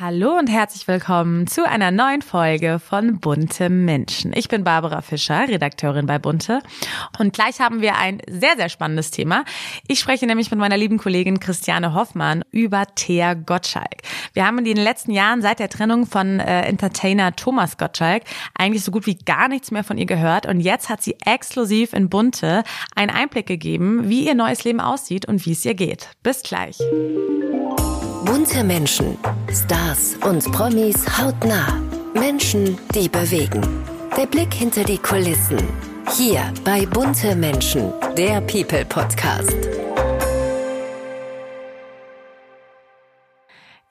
Hallo 0.00 0.38
und 0.38 0.46
herzlich 0.46 0.86
willkommen 0.86 1.48
zu 1.48 1.68
einer 1.68 1.90
neuen 1.90 2.22
Folge 2.22 2.78
von 2.78 3.18
Bunte 3.18 3.68
Menschen. 3.68 4.32
Ich 4.32 4.48
bin 4.48 4.62
Barbara 4.62 5.00
Fischer, 5.00 5.48
Redakteurin 5.48 6.06
bei 6.06 6.20
Bunte. 6.20 6.60
Und 7.18 7.32
gleich 7.32 7.58
haben 7.58 7.80
wir 7.80 7.96
ein 7.96 8.22
sehr, 8.28 8.54
sehr 8.56 8.68
spannendes 8.68 9.10
Thema. 9.10 9.44
Ich 9.88 9.98
spreche 9.98 10.28
nämlich 10.28 10.52
mit 10.52 10.60
meiner 10.60 10.76
lieben 10.76 10.98
Kollegin 10.98 11.40
Christiane 11.40 11.94
Hoffmann 11.94 12.44
über 12.52 12.86
Thea 12.94 13.34
Gottschalk. 13.34 14.02
Wir 14.34 14.46
haben 14.46 14.58
in 14.58 14.66
den 14.66 14.76
letzten 14.76 15.10
Jahren 15.10 15.42
seit 15.42 15.58
der 15.58 15.68
Trennung 15.68 16.06
von 16.06 16.38
äh, 16.38 16.60
Entertainer 16.60 17.34
Thomas 17.34 17.76
Gottschalk 17.76 18.22
eigentlich 18.56 18.84
so 18.84 18.92
gut 18.92 19.04
wie 19.06 19.18
gar 19.18 19.48
nichts 19.48 19.72
mehr 19.72 19.82
von 19.82 19.98
ihr 19.98 20.06
gehört. 20.06 20.46
Und 20.46 20.60
jetzt 20.60 20.90
hat 20.90 21.02
sie 21.02 21.16
exklusiv 21.26 21.92
in 21.92 22.08
Bunte 22.08 22.62
einen 22.94 23.10
Einblick 23.10 23.46
gegeben, 23.46 24.08
wie 24.08 24.28
ihr 24.28 24.36
neues 24.36 24.62
Leben 24.62 24.80
aussieht 24.80 25.26
und 25.26 25.44
wie 25.44 25.52
es 25.52 25.64
ihr 25.64 25.74
geht. 25.74 26.10
Bis 26.22 26.44
gleich. 26.44 26.78
Bunte 28.28 28.62
Menschen, 28.62 29.16
Stars 29.50 30.14
und 30.22 30.52
Promis 30.52 30.96
hautnah. 31.18 31.80
Menschen, 32.12 32.76
die 32.94 33.08
bewegen. 33.08 33.62
Der 34.18 34.26
Blick 34.26 34.52
hinter 34.52 34.84
die 34.84 34.98
Kulissen. 34.98 35.56
Hier 36.14 36.52
bei 36.62 36.84
Bunte 36.84 37.34
Menschen, 37.34 37.90
der 38.18 38.42
People 38.42 38.84
Podcast. 38.84 39.56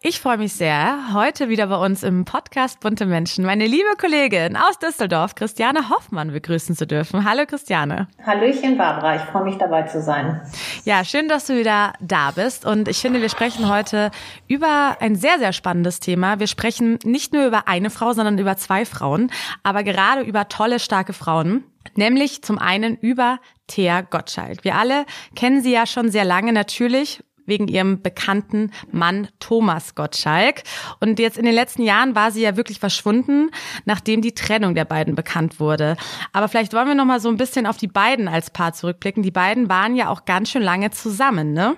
Ich 0.10 0.22
freue 0.22 0.38
mich 0.38 0.54
sehr, 0.54 1.14
heute 1.14 1.50
wieder 1.50 1.68
bei 1.68 1.76
uns 1.76 2.02
im 2.02 2.24
Podcast 2.24 2.80
Bunte 2.80 3.06
Menschen 3.06 3.44
meine 3.44 3.68
liebe 3.68 3.98
Kollegin 4.00 4.56
aus 4.56 4.80
Düsseldorf, 4.80 5.36
Christiane 5.36 5.90
Hoffmann, 5.90 6.32
begrüßen 6.32 6.78
zu 6.78 6.88
dürfen. 6.88 7.30
Hallo 7.30 7.46
Christiane. 7.46 8.08
Hallöchen 8.26 8.78
Barbara, 8.78 9.18
ich 9.18 9.22
freue 9.24 9.44
mich 9.44 9.58
dabei 9.58 9.84
zu 9.84 10.02
sein. 10.02 10.40
Ja, 10.86 11.04
schön, 11.04 11.28
dass 11.28 11.48
du 11.48 11.58
wieder 11.58 11.92
da 12.00 12.32
bist 12.32 12.66
und 12.66 12.88
ich 12.88 13.00
finde, 13.00 13.20
wir 13.22 13.28
sprechen 13.28 13.68
heute 13.68 14.12
über 14.48 14.96
ein 15.02 15.18
sehr, 15.18 15.40
sehr 15.40 15.52
spannendes 15.52 16.00
Thema. 16.00 16.40
Wir 16.40 16.48
sprechen 16.48 17.00
nicht 17.04 17.34
nur 17.34 17.46
über 17.46 17.68
eine 17.68 17.90
Frau, 17.90 18.14
sondern 18.14 18.38
über 18.38 18.56
zwei 18.56 18.86
Frauen, 18.86 19.30
aber 19.64 19.84
gerade 19.84 20.22
über 20.22 20.48
tolle, 20.48 20.80
starke 20.80 21.12
Frauen. 21.12 21.66
Nämlich 21.96 22.44
zum 22.44 22.60
einen 22.60 22.96
über 22.96 23.40
Thea 23.68 24.02
Gottschalk. 24.02 24.64
Wir 24.64 24.76
alle 24.76 25.06
kennen 25.36 25.62
sie 25.62 25.74
ja 25.74 25.86
schon 25.86 26.12
sehr 26.12 26.26
lange 26.26 26.54
natürlich 26.54 27.22
wegen 27.48 27.68
ihrem 27.68 28.02
bekannten 28.02 28.72
Mann 28.92 29.30
Thomas 29.40 29.96
Gottschalk. 29.96 30.62
Und 31.00 31.18
jetzt 31.18 31.38
in 31.38 31.46
den 31.46 31.56
letzten 31.56 31.82
Jahren 31.82 32.14
war 32.14 32.32
sie 32.32 32.44
ja 32.44 32.56
wirklich 32.56 32.80
verschwunden, 32.80 33.50
nachdem 33.86 34.22
die 34.22 34.36
Trennung 34.36 34.76
der 34.76 34.86
beiden 34.86 35.16
bekannt 35.16 35.60
wurde. 35.60 35.98
Aber 36.34 36.48
vielleicht 36.48 36.74
wollen 36.74 36.88
wir 36.88 36.96
noch 36.96 37.06
mal 37.06 37.20
so 37.20 37.30
ein 37.30 37.38
bisschen 37.38 37.66
auf 37.66 37.78
die 37.78 37.88
beiden 37.88 38.28
als 38.28 38.52
Paar 38.52 38.74
zurückblicken. 38.74 39.24
Die 39.24 39.32
beiden 39.32 39.70
waren 39.70 39.96
ja 39.96 40.10
auch 40.10 40.26
ganz 40.26 40.52
schön 40.52 40.62
lange 40.62 40.92
zusammen, 40.92 41.54
ne? 41.54 41.76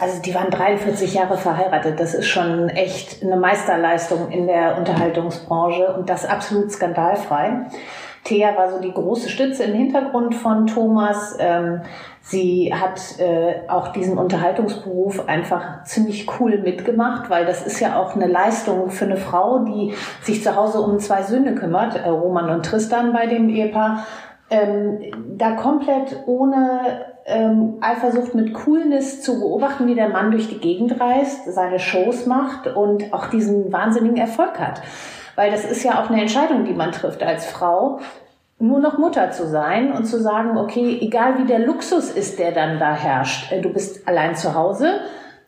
Also 0.00 0.20
die 0.20 0.34
waren 0.34 0.50
43 0.50 1.14
Jahre 1.14 1.38
verheiratet. 1.38 2.00
Das 2.00 2.14
ist 2.14 2.26
schon 2.26 2.68
echt 2.70 3.22
eine 3.22 3.36
Meisterleistung 3.36 4.30
in 4.30 4.46
der 4.46 4.76
Unterhaltungsbranche 4.78 5.94
und 5.94 6.08
das 6.08 6.24
absolut 6.24 6.72
skandalfrei. 6.72 7.66
Thea 8.24 8.56
war 8.56 8.70
so 8.70 8.78
die 8.78 8.92
große 8.92 9.28
Stütze 9.28 9.64
im 9.64 9.74
Hintergrund 9.74 10.34
von 10.34 10.66
Thomas. 10.66 11.36
Ähm, 11.40 11.80
sie 12.20 12.72
hat 12.72 13.18
äh, 13.18 13.68
auch 13.68 13.88
diesen 13.88 14.16
Unterhaltungsberuf 14.16 15.28
einfach 15.28 15.84
ziemlich 15.84 16.28
cool 16.38 16.58
mitgemacht, 16.58 17.30
weil 17.30 17.46
das 17.46 17.66
ist 17.66 17.80
ja 17.80 18.00
auch 18.00 18.14
eine 18.14 18.28
Leistung 18.28 18.90
für 18.90 19.06
eine 19.06 19.16
Frau, 19.16 19.60
die 19.60 19.94
sich 20.22 20.42
zu 20.42 20.54
Hause 20.54 20.80
um 20.80 21.00
zwei 21.00 21.22
Söhne 21.22 21.54
kümmert, 21.54 21.96
äh, 21.96 22.08
Roman 22.08 22.50
und 22.50 22.64
Tristan 22.64 23.12
bei 23.12 23.26
dem 23.26 23.48
Ehepaar. 23.48 24.06
Ähm, 24.50 25.00
da 25.36 25.52
komplett 25.52 26.24
ohne 26.26 27.06
ähm, 27.24 27.78
Eifersucht 27.80 28.34
mit 28.34 28.54
Coolness 28.54 29.22
zu 29.22 29.40
beobachten, 29.40 29.86
wie 29.86 29.94
der 29.94 30.10
Mann 30.10 30.30
durch 30.30 30.48
die 30.48 30.58
Gegend 30.58 31.00
reist, 31.00 31.52
seine 31.52 31.78
Shows 31.78 32.26
macht 32.26 32.66
und 32.66 33.12
auch 33.12 33.26
diesen 33.26 33.72
wahnsinnigen 33.72 34.16
Erfolg 34.16 34.60
hat. 34.60 34.82
Weil 35.36 35.50
das 35.50 35.64
ist 35.64 35.82
ja 35.82 36.02
auch 36.02 36.10
eine 36.10 36.20
Entscheidung, 36.20 36.64
die 36.64 36.74
man 36.74 36.92
trifft 36.92 37.22
als 37.22 37.46
Frau, 37.46 38.00
nur 38.58 38.78
noch 38.78 38.96
Mutter 38.96 39.30
zu 39.32 39.48
sein 39.48 39.92
und 39.92 40.04
zu 40.04 40.20
sagen, 40.20 40.56
okay, 40.56 40.98
egal 41.00 41.38
wie 41.38 41.46
der 41.46 41.58
Luxus 41.58 42.10
ist, 42.10 42.38
der 42.38 42.52
dann 42.52 42.78
da 42.78 42.94
herrscht, 42.94 43.50
äh, 43.50 43.60
du 43.60 43.70
bist 43.70 44.06
allein 44.06 44.36
zu 44.36 44.54
Hause, 44.54 45.00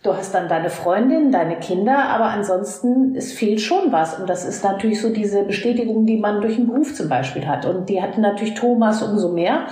du 0.02 0.14
hast 0.14 0.34
dann 0.34 0.48
deine 0.48 0.68
Freundin, 0.68 1.30
deine 1.30 1.56
Kinder, 1.56 1.96
aber 1.96 2.26
ansonsten, 2.26 3.14
es 3.14 3.32
fehlt 3.32 3.60
schon 3.60 3.92
was. 3.92 4.18
Und 4.18 4.28
das 4.28 4.44
ist 4.44 4.64
natürlich 4.64 5.00
so 5.00 5.10
diese 5.10 5.44
Bestätigung, 5.44 6.06
die 6.06 6.18
man 6.18 6.40
durch 6.40 6.56
den 6.56 6.66
Beruf 6.66 6.94
zum 6.94 7.08
Beispiel 7.08 7.46
hat. 7.46 7.66
Und 7.66 7.88
die 7.88 8.02
hatte 8.02 8.20
natürlich 8.20 8.54
Thomas 8.54 9.02
umso 9.02 9.30
mehr 9.30 9.66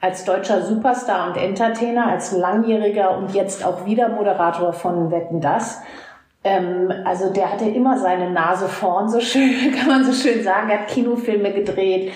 als 0.00 0.24
deutscher 0.24 0.60
Superstar 0.60 1.28
und 1.28 1.38
Entertainer, 1.38 2.08
als 2.08 2.32
langjähriger 2.32 3.16
und 3.16 3.32
jetzt 3.32 3.64
auch 3.64 3.86
wieder 3.86 4.10
Moderator 4.10 4.74
von 4.74 5.10
Wetten 5.10 5.40
Das 5.40 5.80
ähm, 6.44 6.92
also 7.04 7.32
der 7.32 7.50
hatte 7.50 7.64
immer 7.64 7.98
seine 7.98 8.30
Nase 8.30 8.68
vorn, 8.68 9.08
so 9.08 9.20
schön, 9.20 9.72
kann 9.78 9.88
man 9.88 10.04
so 10.04 10.12
schön 10.12 10.44
sagen. 10.44 10.68
Er 10.70 10.80
hat 10.80 10.88
Kinofilme 10.88 11.52
gedreht. 11.52 12.12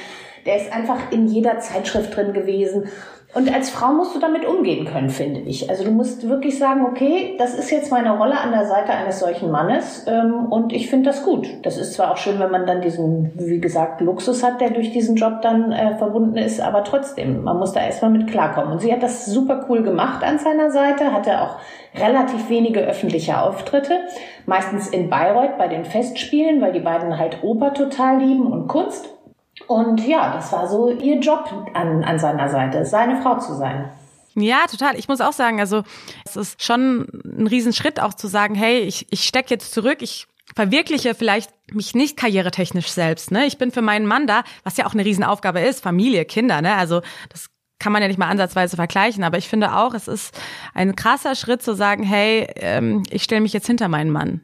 Der 0.46 0.56
ist 0.56 0.72
einfach 0.72 1.10
in 1.10 1.26
jeder 1.26 1.58
Zeitschrift 1.58 2.14
drin 2.14 2.32
gewesen. 2.32 2.88
Und 3.34 3.52
als 3.54 3.68
Frau 3.68 3.92
musst 3.92 4.16
du 4.16 4.20
damit 4.20 4.46
umgehen 4.46 4.86
können, 4.86 5.10
finde 5.10 5.40
ich. 5.40 5.68
Also 5.68 5.84
du 5.84 5.90
musst 5.90 6.26
wirklich 6.26 6.58
sagen, 6.58 6.86
okay, 6.86 7.36
das 7.38 7.54
ist 7.54 7.70
jetzt 7.70 7.90
meine 7.90 8.16
Rolle 8.16 8.40
an 8.40 8.52
der 8.52 8.64
Seite 8.64 8.92
eines 8.92 9.20
solchen 9.20 9.50
Mannes 9.50 10.06
ähm, 10.08 10.46
und 10.50 10.72
ich 10.72 10.88
finde 10.88 11.10
das 11.10 11.24
gut. 11.24 11.46
Das 11.62 11.76
ist 11.76 11.92
zwar 11.92 12.10
auch 12.10 12.16
schön, 12.16 12.38
wenn 12.38 12.50
man 12.50 12.66
dann 12.66 12.80
diesen, 12.80 13.30
wie 13.34 13.60
gesagt, 13.60 14.00
Luxus 14.00 14.42
hat, 14.42 14.62
der 14.62 14.70
durch 14.70 14.92
diesen 14.92 15.16
Job 15.16 15.42
dann 15.42 15.72
äh, 15.72 15.98
verbunden 15.98 16.38
ist, 16.38 16.58
aber 16.58 16.84
trotzdem, 16.84 17.44
man 17.44 17.58
muss 17.58 17.72
da 17.72 17.80
erstmal 17.80 18.10
mit 18.10 18.28
klarkommen. 18.28 18.72
Und 18.72 18.80
sie 18.80 18.90
hat 18.90 19.02
das 19.02 19.26
super 19.26 19.66
cool 19.68 19.82
gemacht 19.82 20.24
an 20.24 20.38
seiner 20.38 20.70
Seite, 20.70 21.12
hatte 21.12 21.42
auch 21.42 21.58
relativ 21.94 22.48
wenige 22.48 22.80
öffentliche 22.80 23.42
Auftritte, 23.42 24.00
meistens 24.46 24.88
in 24.88 25.10
Bayreuth 25.10 25.58
bei 25.58 25.68
den 25.68 25.84
Festspielen, 25.84 26.62
weil 26.62 26.72
die 26.72 26.80
beiden 26.80 27.18
halt 27.18 27.42
Oper 27.42 27.74
total 27.74 28.22
lieben 28.22 28.50
und 28.50 28.68
Kunst. 28.68 29.17
Und 29.66 30.06
ja, 30.06 30.32
das 30.32 30.52
war 30.52 30.68
so 30.68 30.90
ihr 30.90 31.18
Job 31.18 31.50
an, 31.74 32.04
an 32.04 32.18
seiner 32.18 32.48
Seite, 32.48 32.84
seine 32.84 33.20
Frau 33.22 33.38
zu 33.38 33.54
sein. 33.54 33.90
Ja, 34.34 34.66
total. 34.70 34.96
Ich 34.96 35.08
muss 35.08 35.20
auch 35.20 35.32
sagen, 35.32 35.60
also 35.60 35.82
es 36.24 36.36
ist 36.36 36.62
schon 36.62 37.08
ein 37.24 37.46
Riesenschritt 37.46 38.00
auch 38.00 38.14
zu 38.14 38.28
sagen, 38.28 38.54
hey, 38.54 38.80
ich, 38.80 39.06
ich 39.10 39.24
stecke 39.24 39.50
jetzt 39.50 39.72
zurück, 39.72 39.98
ich 40.00 40.26
verwirkliche 40.54 41.14
vielleicht 41.14 41.50
mich 41.72 41.94
nicht 41.94 42.16
karrieretechnisch 42.16 42.88
selbst. 42.88 43.30
Ne? 43.30 43.46
Ich 43.46 43.58
bin 43.58 43.70
für 43.70 43.82
meinen 43.82 44.06
Mann 44.06 44.26
da, 44.26 44.44
was 44.64 44.76
ja 44.76 44.86
auch 44.86 44.94
eine 44.94 45.04
Riesenaufgabe 45.04 45.60
ist, 45.60 45.82
Familie, 45.82 46.24
Kinder. 46.24 46.62
Ne? 46.62 46.74
Also 46.74 47.02
das 47.30 47.48
kann 47.78 47.92
man 47.92 48.02
ja 48.02 48.08
nicht 48.08 48.18
mal 48.18 48.28
ansatzweise 48.28 48.76
vergleichen, 48.76 49.22
aber 49.24 49.38
ich 49.38 49.48
finde 49.48 49.74
auch, 49.74 49.94
es 49.94 50.08
ist 50.08 50.38
ein 50.74 50.96
krasser 50.96 51.34
Schritt 51.34 51.62
zu 51.62 51.74
sagen, 51.74 52.02
hey, 52.02 52.48
ähm, 52.56 53.02
ich 53.10 53.22
stelle 53.22 53.40
mich 53.40 53.52
jetzt 53.52 53.66
hinter 53.66 53.88
meinen 53.88 54.10
Mann. 54.10 54.40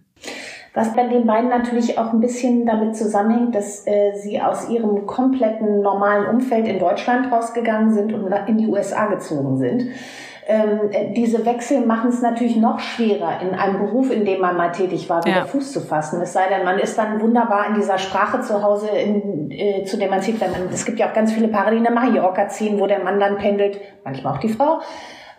Was 0.74 0.92
bei 0.92 1.06
den 1.06 1.24
beiden 1.24 1.50
natürlich 1.50 1.98
auch 1.98 2.12
ein 2.12 2.20
bisschen 2.20 2.66
damit 2.66 2.96
zusammenhängt, 2.96 3.54
dass 3.54 3.86
äh, 3.86 4.12
sie 4.16 4.40
aus 4.40 4.68
ihrem 4.68 5.06
kompletten 5.06 5.80
normalen 5.82 6.26
Umfeld 6.26 6.66
in 6.66 6.80
Deutschland 6.80 7.30
rausgegangen 7.30 7.94
sind 7.94 8.12
und 8.12 8.32
in 8.48 8.58
die 8.58 8.66
USA 8.66 9.06
gezogen 9.06 9.56
sind. 9.56 9.86
Ähm, 10.46 10.90
äh, 10.90 11.12
diese 11.12 11.46
Wechsel 11.46 11.86
machen 11.86 12.10
es 12.10 12.20
natürlich 12.20 12.56
noch 12.56 12.80
schwerer, 12.80 13.40
in 13.40 13.54
einem 13.54 13.78
Beruf, 13.78 14.10
in 14.10 14.24
dem 14.24 14.40
man 14.40 14.56
mal 14.56 14.72
tätig 14.72 15.08
war, 15.08 15.24
wieder 15.24 15.36
ja. 15.36 15.44
Fuß 15.46 15.72
zu 15.72 15.80
fassen. 15.80 16.20
Es 16.20 16.32
sei 16.32 16.48
denn, 16.48 16.64
man 16.64 16.78
ist 16.80 16.98
dann 16.98 17.20
wunderbar 17.20 17.68
in 17.68 17.74
dieser 17.76 17.96
Sprache 17.96 18.40
zu 18.40 18.62
Hause, 18.62 18.88
in, 18.88 19.50
äh, 19.52 19.84
zu 19.84 19.96
der 19.96 20.10
man 20.10 20.20
zieht. 20.20 20.40
Wenn 20.40 20.50
man, 20.50 20.68
es 20.72 20.84
gibt 20.84 20.98
ja 20.98 21.08
auch 21.08 21.14
ganz 21.14 21.32
viele 21.32 21.48
Paare, 21.48 21.70
die 21.70 21.80
nach 21.80 21.92
Mallorca 21.92 22.48
ziehen, 22.48 22.80
wo 22.80 22.86
der 22.86 23.02
Mann 23.02 23.20
dann 23.20 23.38
pendelt, 23.38 23.80
manchmal 24.04 24.34
auch 24.34 24.40
die 24.40 24.50
Frau. 24.50 24.80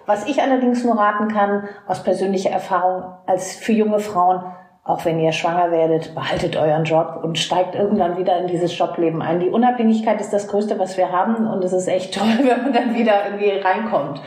Was 0.08 0.28
ich 0.28 0.42
allerdings 0.42 0.84
nur 0.84 0.98
raten 0.98 1.28
kann, 1.28 1.68
aus 1.88 2.04
persönlicher 2.04 2.52
Erfahrung, 2.52 3.04
als 3.26 3.56
für 3.56 3.74
junge 3.74 4.00
Frauen, 4.00 4.44
auch 4.86 5.04
wenn 5.04 5.20
ihr 5.20 5.32
schwanger 5.32 5.72
werdet, 5.72 6.14
behaltet 6.14 6.56
euren 6.56 6.86
Job 6.86 7.20
und 7.24 7.40
steigt 7.40 7.74
irgendwann 7.74 8.18
wieder 8.18 8.38
in 8.38 8.48
dieses 8.48 8.78
Jobleben 8.78 9.20
ein. 9.24 9.40
Die 9.40 9.50
Unabhängigkeit 9.50 10.22
ist 10.22 10.32
das 10.32 10.48
Größte, 10.48 10.78
was 10.78 10.96
wir 10.96 11.12
haben 11.12 11.48
und 11.48 11.64
es 11.64 11.74
ist 11.74 11.88
echt 11.88 12.14
toll, 12.18 12.38
wenn 12.44 12.62
man 12.62 12.72
dann 12.72 12.96
wieder 12.96 13.26
irgendwie 13.26 13.50
reinkommt. 13.50 14.22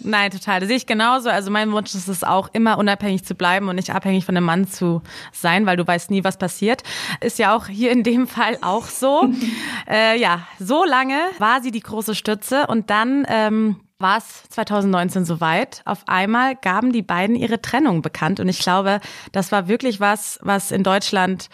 Nein, 0.00 0.30
total. 0.30 0.60
Das 0.60 0.68
sehe 0.68 0.76
ich 0.76 0.86
genauso. 0.86 1.30
Also 1.30 1.50
mein 1.50 1.72
Wunsch 1.72 1.94
ist 1.94 2.08
es 2.08 2.22
auch, 2.22 2.50
immer 2.52 2.76
unabhängig 2.76 3.24
zu 3.24 3.34
bleiben 3.34 3.70
und 3.70 3.76
nicht 3.76 3.94
abhängig 3.94 4.26
von 4.26 4.36
einem 4.36 4.44
Mann 4.44 4.68
zu 4.68 5.00
sein, 5.32 5.64
weil 5.64 5.78
du 5.78 5.86
weißt 5.86 6.10
nie, 6.10 6.22
was 6.22 6.36
passiert. 6.36 6.82
Ist 7.22 7.38
ja 7.38 7.56
auch 7.56 7.66
hier 7.66 7.90
in 7.90 8.02
dem 8.02 8.26
Fall 8.26 8.58
auch 8.60 8.84
so. 8.84 9.30
äh, 9.90 10.20
ja, 10.20 10.40
so 10.58 10.84
lange 10.84 11.16
war 11.38 11.62
sie 11.62 11.70
die 11.70 11.80
große 11.80 12.14
Stütze 12.14 12.66
und 12.66 12.90
dann 12.90 13.26
ähm, 13.30 13.76
war 13.98 14.18
es 14.18 14.44
2019 14.50 15.24
soweit. 15.24 15.82
Auf 15.84 16.02
einmal 16.06 16.56
gaben 16.56 16.92
die 16.92 17.02
beiden 17.02 17.36
ihre 17.36 17.62
Trennung 17.62 18.02
bekannt. 18.02 18.40
Und 18.40 18.48
ich 18.48 18.58
glaube, 18.58 19.00
das 19.32 19.52
war 19.52 19.68
wirklich 19.68 20.00
was, 20.00 20.38
was 20.42 20.70
in 20.70 20.82
Deutschland 20.82 21.48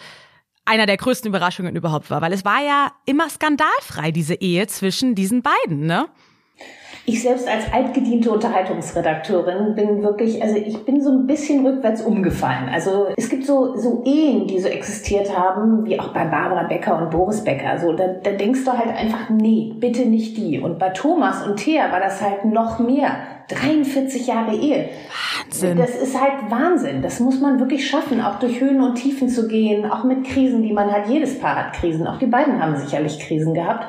einer 0.65 0.85
der 0.85 0.97
größten 0.97 1.29
Überraschungen 1.29 1.75
überhaupt 1.75 2.09
war. 2.09 2.21
Weil 2.21 2.33
es 2.33 2.45
war 2.45 2.61
ja 2.61 2.91
immer 3.05 3.29
skandalfrei, 3.29 4.11
diese 4.11 4.35
Ehe 4.35 4.67
zwischen 4.67 5.15
diesen 5.15 5.41
beiden, 5.41 5.85
ne? 5.85 6.07
Ich 7.05 7.21
selbst 7.21 7.49
als 7.49 7.65
altgediente 7.73 8.31
Unterhaltungsredakteurin 8.31 9.75
bin 9.75 10.01
wirklich, 10.03 10.41
also 10.41 10.55
ich 10.55 10.85
bin 10.85 11.01
so 11.01 11.11
ein 11.11 11.27
bisschen 11.27 11.65
rückwärts 11.65 12.01
umgefallen. 12.01 12.69
Also 12.71 13.07
es 13.17 13.29
gibt 13.29 13.45
so, 13.45 13.75
so 13.75 14.03
Ehen, 14.05 14.47
die 14.47 14.59
so 14.59 14.69
existiert 14.69 15.37
haben, 15.37 15.85
wie 15.85 15.99
auch 15.99 16.13
bei 16.13 16.23
Barbara 16.23 16.63
Becker 16.63 17.01
und 17.01 17.09
Boris 17.09 17.43
Becker. 17.43 17.77
So, 17.77 17.91
da, 17.91 18.07
da 18.07 18.31
denkst 18.31 18.63
du 18.63 18.71
halt 18.71 18.95
einfach, 18.95 19.29
nee, 19.29 19.73
bitte 19.77 20.05
nicht 20.05 20.37
die. 20.37 20.61
Und 20.61 20.79
bei 20.79 20.89
Thomas 20.91 21.45
und 21.45 21.57
Thea 21.57 21.91
war 21.91 21.99
das 21.99 22.21
halt 22.21 22.45
noch 22.45 22.79
mehr. 22.79 23.17
43 23.49 24.27
Jahre 24.27 24.55
Ehe. 24.55 24.89
Wahnsinn. 25.43 25.77
Das 25.77 25.95
ist 25.95 26.19
halt 26.19 26.49
Wahnsinn. 26.49 27.01
Das 27.01 27.19
muss 27.19 27.41
man 27.41 27.59
wirklich 27.59 27.87
schaffen, 27.87 28.21
auch 28.21 28.39
durch 28.39 28.61
Höhen 28.61 28.81
und 28.81 28.95
Tiefen 28.95 29.27
zu 29.27 29.47
gehen, 29.49 29.89
auch 29.91 30.05
mit 30.05 30.23
Krisen, 30.23 30.63
die 30.63 30.73
man 30.73 30.91
hat. 30.91 31.09
Jedes 31.09 31.39
Paar 31.39 31.57
hat 31.57 31.73
Krisen. 31.73 32.07
Auch 32.07 32.17
die 32.17 32.27
beiden 32.27 32.61
haben 32.61 32.77
sicherlich 32.77 33.19
Krisen 33.19 33.53
gehabt. 33.53 33.87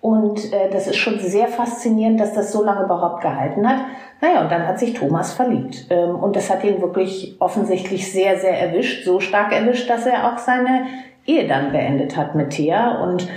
Und 0.00 0.52
äh, 0.52 0.70
das 0.70 0.86
ist 0.86 0.96
schon 0.96 1.18
sehr 1.18 1.48
faszinierend, 1.48 2.20
dass 2.20 2.32
das 2.32 2.52
so 2.52 2.62
lange 2.62 2.84
überhaupt 2.84 3.20
gehalten 3.20 3.68
hat. 3.68 3.80
Naja, 4.20 4.42
und 4.42 4.50
dann 4.50 4.66
hat 4.66 4.78
sich 4.78 4.94
Thomas 4.94 5.32
verliebt. 5.32 5.86
Ähm, 5.90 6.14
und 6.14 6.36
das 6.36 6.50
hat 6.50 6.62
ihn 6.62 6.80
wirklich 6.80 7.36
offensichtlich 7.40 8.12
sehr, 8.12 8.38
sehr 8.38 8.58
erwischt. 8.58 9.04
So 9.04 9.18
stark 9.18 9.52
erwischt, 9.52 9.90
dass 9.90 10.06
er 10.06 10.32
auch 10.32 10.38
seine 10.38 10.86
Ehe 11.26 11.48
dann 11.48 11.72
beendet 11.72 12.16
hat 12.16 12.36
mit 12.36 12.50
Thea. 12.50 13.02
Und 13.02 13.28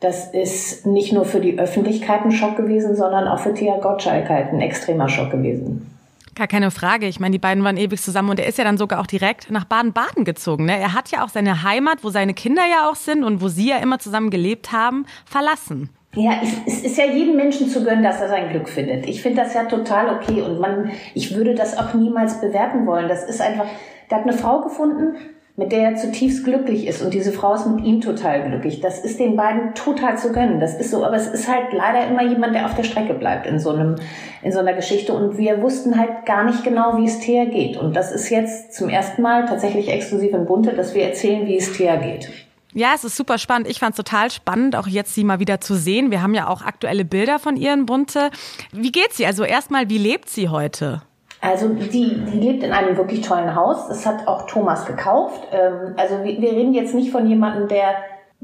das 0.00 0.28
ist 0.32 0.86
nicht 0.86 1.12
nur 1.12 1.24
für 1.24 1.38
die 1.38 1.58
Öffentlichkeit 1.58 2.24
ein 2.24 2.32
Schock 2.32 2.56
gewesen, 2.56 2.96
sondern 2.96 3.28
auch 3.28 3.38
für 3.38 3.54
Thea 3.54 3.78
Gottschalk 3.78 4.28
halt 4.28 4.52
ein 4.52 4.60
extremer 4.60 5.08
Schock 5.08 5.30
gewesen. 5.30 5.88
Gar 6.34 6.46
keine 6.46 6.70
Frage. 6.70 7.06
Ich 7.06 7.20
meine, 7.20 7.32
die 7.32 7.38
beiden 7.38 7.62
waren 7.62 7.76
ewig 7.76 8.00
zusammen 8.00 8.30
und 8.30 8.40
er 8.40 8.46
ist 8.46 8.56
ja 8.56 8.64
dann 8.64 8.78
sogar 8.78 9.00
auch 9.00 9.06
direkt 9.06 9.50
nach 9.50 9.64
Baden-Baden 9.64 10.24
gezogen. 10.24 10.64
Ne? 10.64 10.78
Er 10.78 10.94
hat 10.94 11.10
ja 11.10 11.24
auch 11.24 11.28
seine 11.28 11.62
Heimat, 11.62 11.98
wo 12.02 12.08
seine 12.08 12.32
Kinder 12.32 12.62
ja 12.70 12.88
auch 12.88 12.94
sind 12.94 13.22
und 13.22 13.42
wo 13.42 13.48
sie 13.48 13.68
ja 13.68 13.78
immer 13.78 13.98
zusammen 13.98 14.30
gelebt 14.30 14.72
haben, 14.72 15.04
verlassen. 15.26 15.90
Ja, 16.14 16.40
es, 16.66 16.82
ist 16.82 16.96
ja 16.98 17.06
jedem 17.06 17.36
Menschen 17.36 17.68
zu 17.68 17.84
gönnen, 17.84 18.02
dass 18.02 18.20
er 18.20 18.28
sein 18.28 18.50
Glück 18.50 18.68
findet. 18.68 19.06
Ich 19.06 19.22
finde 19.22 19.42
das 19.42 19.54
ja 19.54 19.64
total 19.64 20.14
okay 20.14 20.42
und 20.42 20.58
man, 20.58 20.90
ich 21.14 21.34
würde 21.34 21.54
das 21.54 21.76
auch 21.76 21.94
niemals 21.94 22.40
bewerten 22.40 22.86
wollen. 22.86 23.08
Das 23.08 23.24
ist 23.24 23.40
einfach, 23.40 23.66
der 24.10 24.18
hat 24.18 24.24
eine 24.24 24.36
Frau 24.36 24.60
gefunden, 24.60 25.16
mit 25.56 25.70
der 25.70 25.90
er 25.90 25.96
zutiefst 25.96 26.44
glücklich 26.44 26.86
ist 26.86 27.02
und 27.02 27.12
diese 27.12 27.30
Frau 27.30 27.54
ist 27.54 27.66
mit 27.66 27.84
ihm 27.84 28.00
total 28.00 28.48
glücklich. 28.48 28.80
Das 28.80 29.04
ist 29.04 29.20
den 29.20 29.36
beiden 29.36 29.74
total 29.74 30.16
zu 30.16 30.32
gönnen. 30.32 30.60
Das 30.60 30.74
ist 30.74 30.90
so, 30.90 31.04
aber 31.04 31.16
es 31.16 31.26
ist 31.26 31.46
halt 31.46 31.72
leider 31.72 32.06
immer 32.06 32.22
jemand, 32.22 32.54
der 32.54 32.64
auf 32.64 32.74
der 32.74 32.84
Strecke 32.84 33.12
bleibt 33.12 33.46
in 33.46 33.58
so 33.58 33.70
einem, 33.70 33.96
in 34.42 34.50
so 34.50 34.60
einer 34.60 34.72
Geschichte 34.72 35.12
und 35.12 35.36
wir 35.36 35.60
wussten 35.60 35.98
halt 35.98 36.24
gar 36.24 36.44
nicht 36.44 36.64
genau, 36.64 36.96
wie 36.96 37.04
es 37.04 37.20
Thea 37.20 37.44
geht. 37.44 37.76
Und 37.76 37.94
das 37.94 38.12
ist 38.12 38.30
jetzt 38.30 38.72
zum 38.72 38.88
ersten 38.88 39.20
Mal 39.20 39.44
tatsächlich 39.44 39.88
exklusiv 39.88 40.32
in 40.32 40.46
Bunte, 40.46 40.72
dass 40.72 40.94
wir 40.94 41.04
erzählen, 41.04 41.46
wie 41.46 41.58
es 41.58 41.72
Thea 41.72 41.96
geht. 41.96 42.30
Ja, 42.72 42.92
es 42.94 43.04
ist 43.04 43.16
super 43.16 43.36
spannend. 43.36 43.68
Ich 43.68 43.78
fand 43.78 43.92
es 43.92 43.96
total 43.98 44.30
spannend, 44.30 44.74
auch 44.74 44.86
jetzt 44.86 45.14
sie 45.14 45.24
mal 45.24 45.38
wieder 45.38 45.60
zu 45.60 45.74
sehen. 45.74 46.10
Wir 46.10 46.22
haben 46.22 46.32
ja 46.34 46.48
auch 46.48 46.62
aktuelle 46.62 47.04
Bilder 47.04 47.38
von 47.38 47.56
ihr 47.56 47.74
in 47.74 47.84
Bunte. 47.84 48.30
Wie 48.72 48.90
geht 48.90 49.12
sie? 49.12 49.26
Also 49.26 49.44
erstmal, 49.44 49.90
wie 49.90 49.98
lebt 49.98 50.30
sie 50.30 50.48
heute? 50.48 51.02
Also 51.42 51.68
die, 51.70 52.24
die 52.24 52.38
lebt 52.38 52.62
in 52.62 52.72
einem 52.72 52.96
wirklich 52.96 53.20
tollen 53.20 53.56
Haus. 53.56 53.88
Das 53.88 54.06
hat 54.06 54.28
auch 54.28 54.46
Thomas 54.46 54.86
gekauft. 54.86 55.48
Ähm, 55.50 55.94
also 55.96 56.22
wir, 56.22 56.40
wir 56.40 56.52
reden 56.52 56.72
jetzt 56.72 56.94
nicht 56.94 57.10
von 57.10 57.26
jemandem, 57.26 57.66
der 57.66 57.96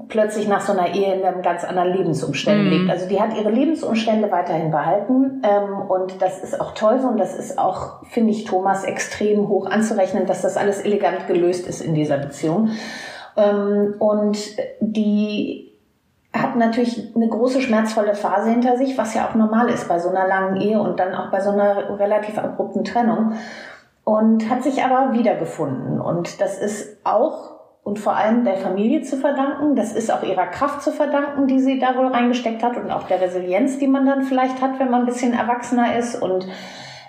plötzlich 0.08 0.48
nach 0.48 0.60
so 0.60 0.72
einer 0.72 0.94
Ehe 0.94 1.14
in 1.14 1.24
einem 1.24 1.42
ganz 1.42 1.64
anderen 1.64 1.92
Lebensumständen 1.92 2.66
mm. 2.66 2.70
lebt. 2.70 2.90
Also 2.90 3.08
die 3.08 3.20
hat 3.20 3.36
ihre 3.36 3.50
Lebensumstände 3.50 4.30
weiterhin 4.30 4.70
behalten 4.70 5.42
ähm, 5.44 5.88
und 5.88 6.20
das 6.20 6.40
ist 6.40 6.60
auch 6.60 6.74
toll 6.74 7.00
so 7.00 7.08
und 7.08 7.18
das 7.18 7.36
ist 7.36 7.58
auch, 7.58 8.02
finde 8.06 8.32
ich, 8.32 8.44
Thomas 8.44 8.84
extrem 8.84 9.48
hoch 9.48 9.66
anzurechnen, 9.66 10.26
dass 10.26 10.42
das 10.42 10.56
alles 10.56 10.80
elegant 10.80 11.26
gelöst 11.26 11.66
ist 11.66 11.80
in 11.80 11.94
dieser 11.94 12.18
Beziehung. 12.18 12.70
Ähm, 13.36 13.94
und 13.98 14.38
die 14.80 15.68
hat 16.32 16.56
natürlich 16.56 17.14
eine 17.14 17.28
große 17.28 17.60
schmerzvolle 17.60 18.14
Phase 18.14 18.50
hinter 18.50 18.76
sich, 18.76 18.98
was 18.98 19.14
ja 19.14 19.28
auch 19.28 19.34
normal 19.34 19.69
ist 19.69 19.88
bei 19.88 19.98
so 19.98 20.10
einer 20.10 20.28
langen 20.28 20.60
Ehe 20.60 20.80
und 20.80 21.00
dann 21.00 21.14
auch 21.14 21.30
bei 21.30 21.40
so 21.40 21.50
einer 21.50 21.98
relativ 21.98 22.38
abrupten 22.38 22.84
Trennung. 22.84 23.32
Und 24.04 24.48
hat 24.48 24.62
sich 24.62 24.82
aber 24.82 25.12
wiedergefunden. 25.12 26.00
Und 26.00 26.40
das 26.40 26.58
ist 26.58 27.04
auch 27.04 27.58
und 27.88 27.98
vor 27.98 28.14
allem 28.14 28.44
der 28.44 28.56
Familie 28.56 29.00
zu 29.00 29.16
verdanken. 29.16 29.75
Das 29.75 29.94
ist 29.94 30.12
auch 30.12 30.22
ihrer 30.22 30.46
Kraft 30.46 30.82
zu 30.82 30.92
verdanken, 30.92 31.46
die 31.46 31.58
sie 31.58 31.78
da 31.78 31.96
wohl 31.96 32.08
reingesteckt 32.08 32.62
hat 32.62 32.76
und 32.76 32.90
auch 32.90 33.04
der 33.04 33.20
Resilienz, 33.20 33.78
die 33.78 33.86
man 33.86 34.04
dann 34.04 34.22
vielleicht 34.22 34.60
hat, 34.60 34.78
wenn 34.78 34.90
man 34.90 35.00
ein 35.00 35.06
bisschen 35.06 35.32
erwachsener 35.32 35.96
ist 35.96 36.20
und 36.20 36.46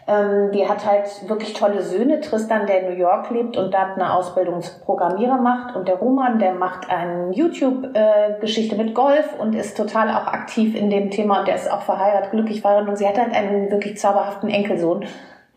ähm, 0.09 0.51
die 0.51 0.67
hat 0.67 0.85
halt 0.87 1.29
wirklich 1.29 1.53
tolle 1.53 1.83
Söhne. 1.83 2.19
Tristan, 2.19 2.65
der 2.65 2.81
in 2.81 2.93
New 2.93 2.99
York 2.99 3.29
lebt 3.29 3.57
und 3.57 3.71
da 3.71 3.93
eine 3.93 4.11
Ausbildung 4.11 4.61
zum 4.61 4.81
Programmierer 4.81 5.37
macht. 5.37 5.75
Und 5.75 5.87
der 5.87 5.97
Roman, 5.97 6.39
der 6.39 6.53
macht 6.53 6.89
eine 6.89 7.31
YouTube-Geschichte 7.31 8.75
mit 8.75 8.95
Golf 8.95 9.39
und 9.39 9.53
ist 9.53 9.77
total 9.77 10.09
auch 10.09 10.25
aktiv 10.25 10.75
in 10.75 10.89
dem 10.89 11.11
Thema. 11.11 11.39
Und 11.39 11.47
der 11.47 11.55
ist 11.55 11.71
auch 11.71 11.83
verheiratet, 11.83 12.31
glücklich 12.31 12.61
verheiratet. 12.61 12.89
Und 12.89 12.95
sie 12.97 13.07
hat 13.07 13.19
halt 13.19 13.35
einen 13.35 13.69
wirklich 13.69 13.99
zauberhaften 13.99 14.49
Enkelsohn, 14.49 15.05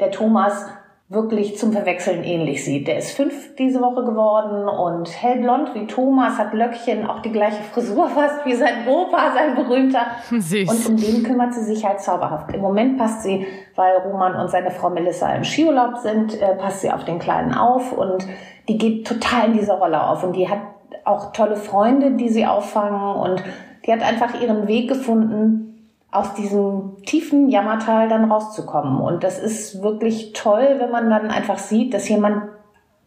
der 0.00 0.10
Thomas 0.10 0.66
wirklich 1.08 1.58
zum 1.58 1.72
Verwechseln 1.72 2.24
ähnlich 2.24 2.64
sieht. 2.64 2.88
Der 2.88 2.98
ist 2.98 3.12
fünf 3.12 3.54
diese 3.56 3.80
Woche 3.80 4.04
geworden 4.04 4.68
und 4.68 5.08
hellblond 5.22 5.74
wie 5.74 5.86
Thomas, 5.86 6.38
hat 6.38 6.54
Löckchen, 6.54 7.06
auch 7.06 7.20
die 7.20 7.32
gleiche 7.32 7.62
Frisur 7.62 8.08
fast 8.14 8.46
wie 8.46 8.54
sein 8.54 8.86
Opa, 8.88 9.32
sein 9.34 9.54
berühmter. 9.54 10.06
Süß. 10.30 10.68
Und 10.68 10.88
um 10.88 10.96
den 10.96 11.22
kümmert 11.22 11.54
sie 11.54 11.64
sich 11.64 11.84
halt 11.84 12.00
zauberhaft. 12.00 12.54
Im 12.54 12.60
Moment 12.60 12.98
passt 12.98 13.22
sie, 13.22 13.46
weil 13.76 13.96
Roman 13.98 14.36
und 14.36 14.50
seine 14.50 14.70
Frau 14.70 14.90
Melissa 14.90 15.32
im 15.34 15.44
Skiurlaub 15.44 15.98
sind, 15.98 16.40
äh, 16.40 16.54
passt 16.56 16.80
sie 16.80 16.90
auf 16.90 17.04
den 17.04 17.18
Kleinen 17.18 17.52
auf 17.54 17.92
und 17.92 18.26
die 18.68 18.78
geht 18.78 19.06
total 19.06 19.48
in 19.48 19.52
dieser 19.54 19.74
Rolle 19.74 20.02
auf 20.02 20.24
und 20.24 20.34
die 20.34 20.48
hat 20.48 20.60
auch 21.04 21.32
tolle 21.32 21.56
Freunde, 21.56 22.12
die 22.12 22.28
sie 22.28 22.46
auffangen 22.46 23.16
und 23.16 23.42
die 23.84 23.92
hat 23.92 24.02
einfach 24.02 24.40
ihren 24.40 24.68
Weg 24.68 24.88
gefunden, 24.88 25.71
aus 26.12 26.34
diesem 26.34 27.02
tiefen 27.06 27.48
Jammertal 27.48 28.08
dann 28.08 28.30
rauszukommen. 28.30 29.00
Und 29.00 29.24
das 29.24 29.38
ist 29.38 29.82
wirklich 29.82 30.34
toll, 30.34 30.76
wenn 30.78 30.90
man 30.90 31.10
dann 31.10 31.30
einfach 31.30 31.58
sieht, 31.58 31.94
dass 31.94 32.08
jemand 32.08 32.50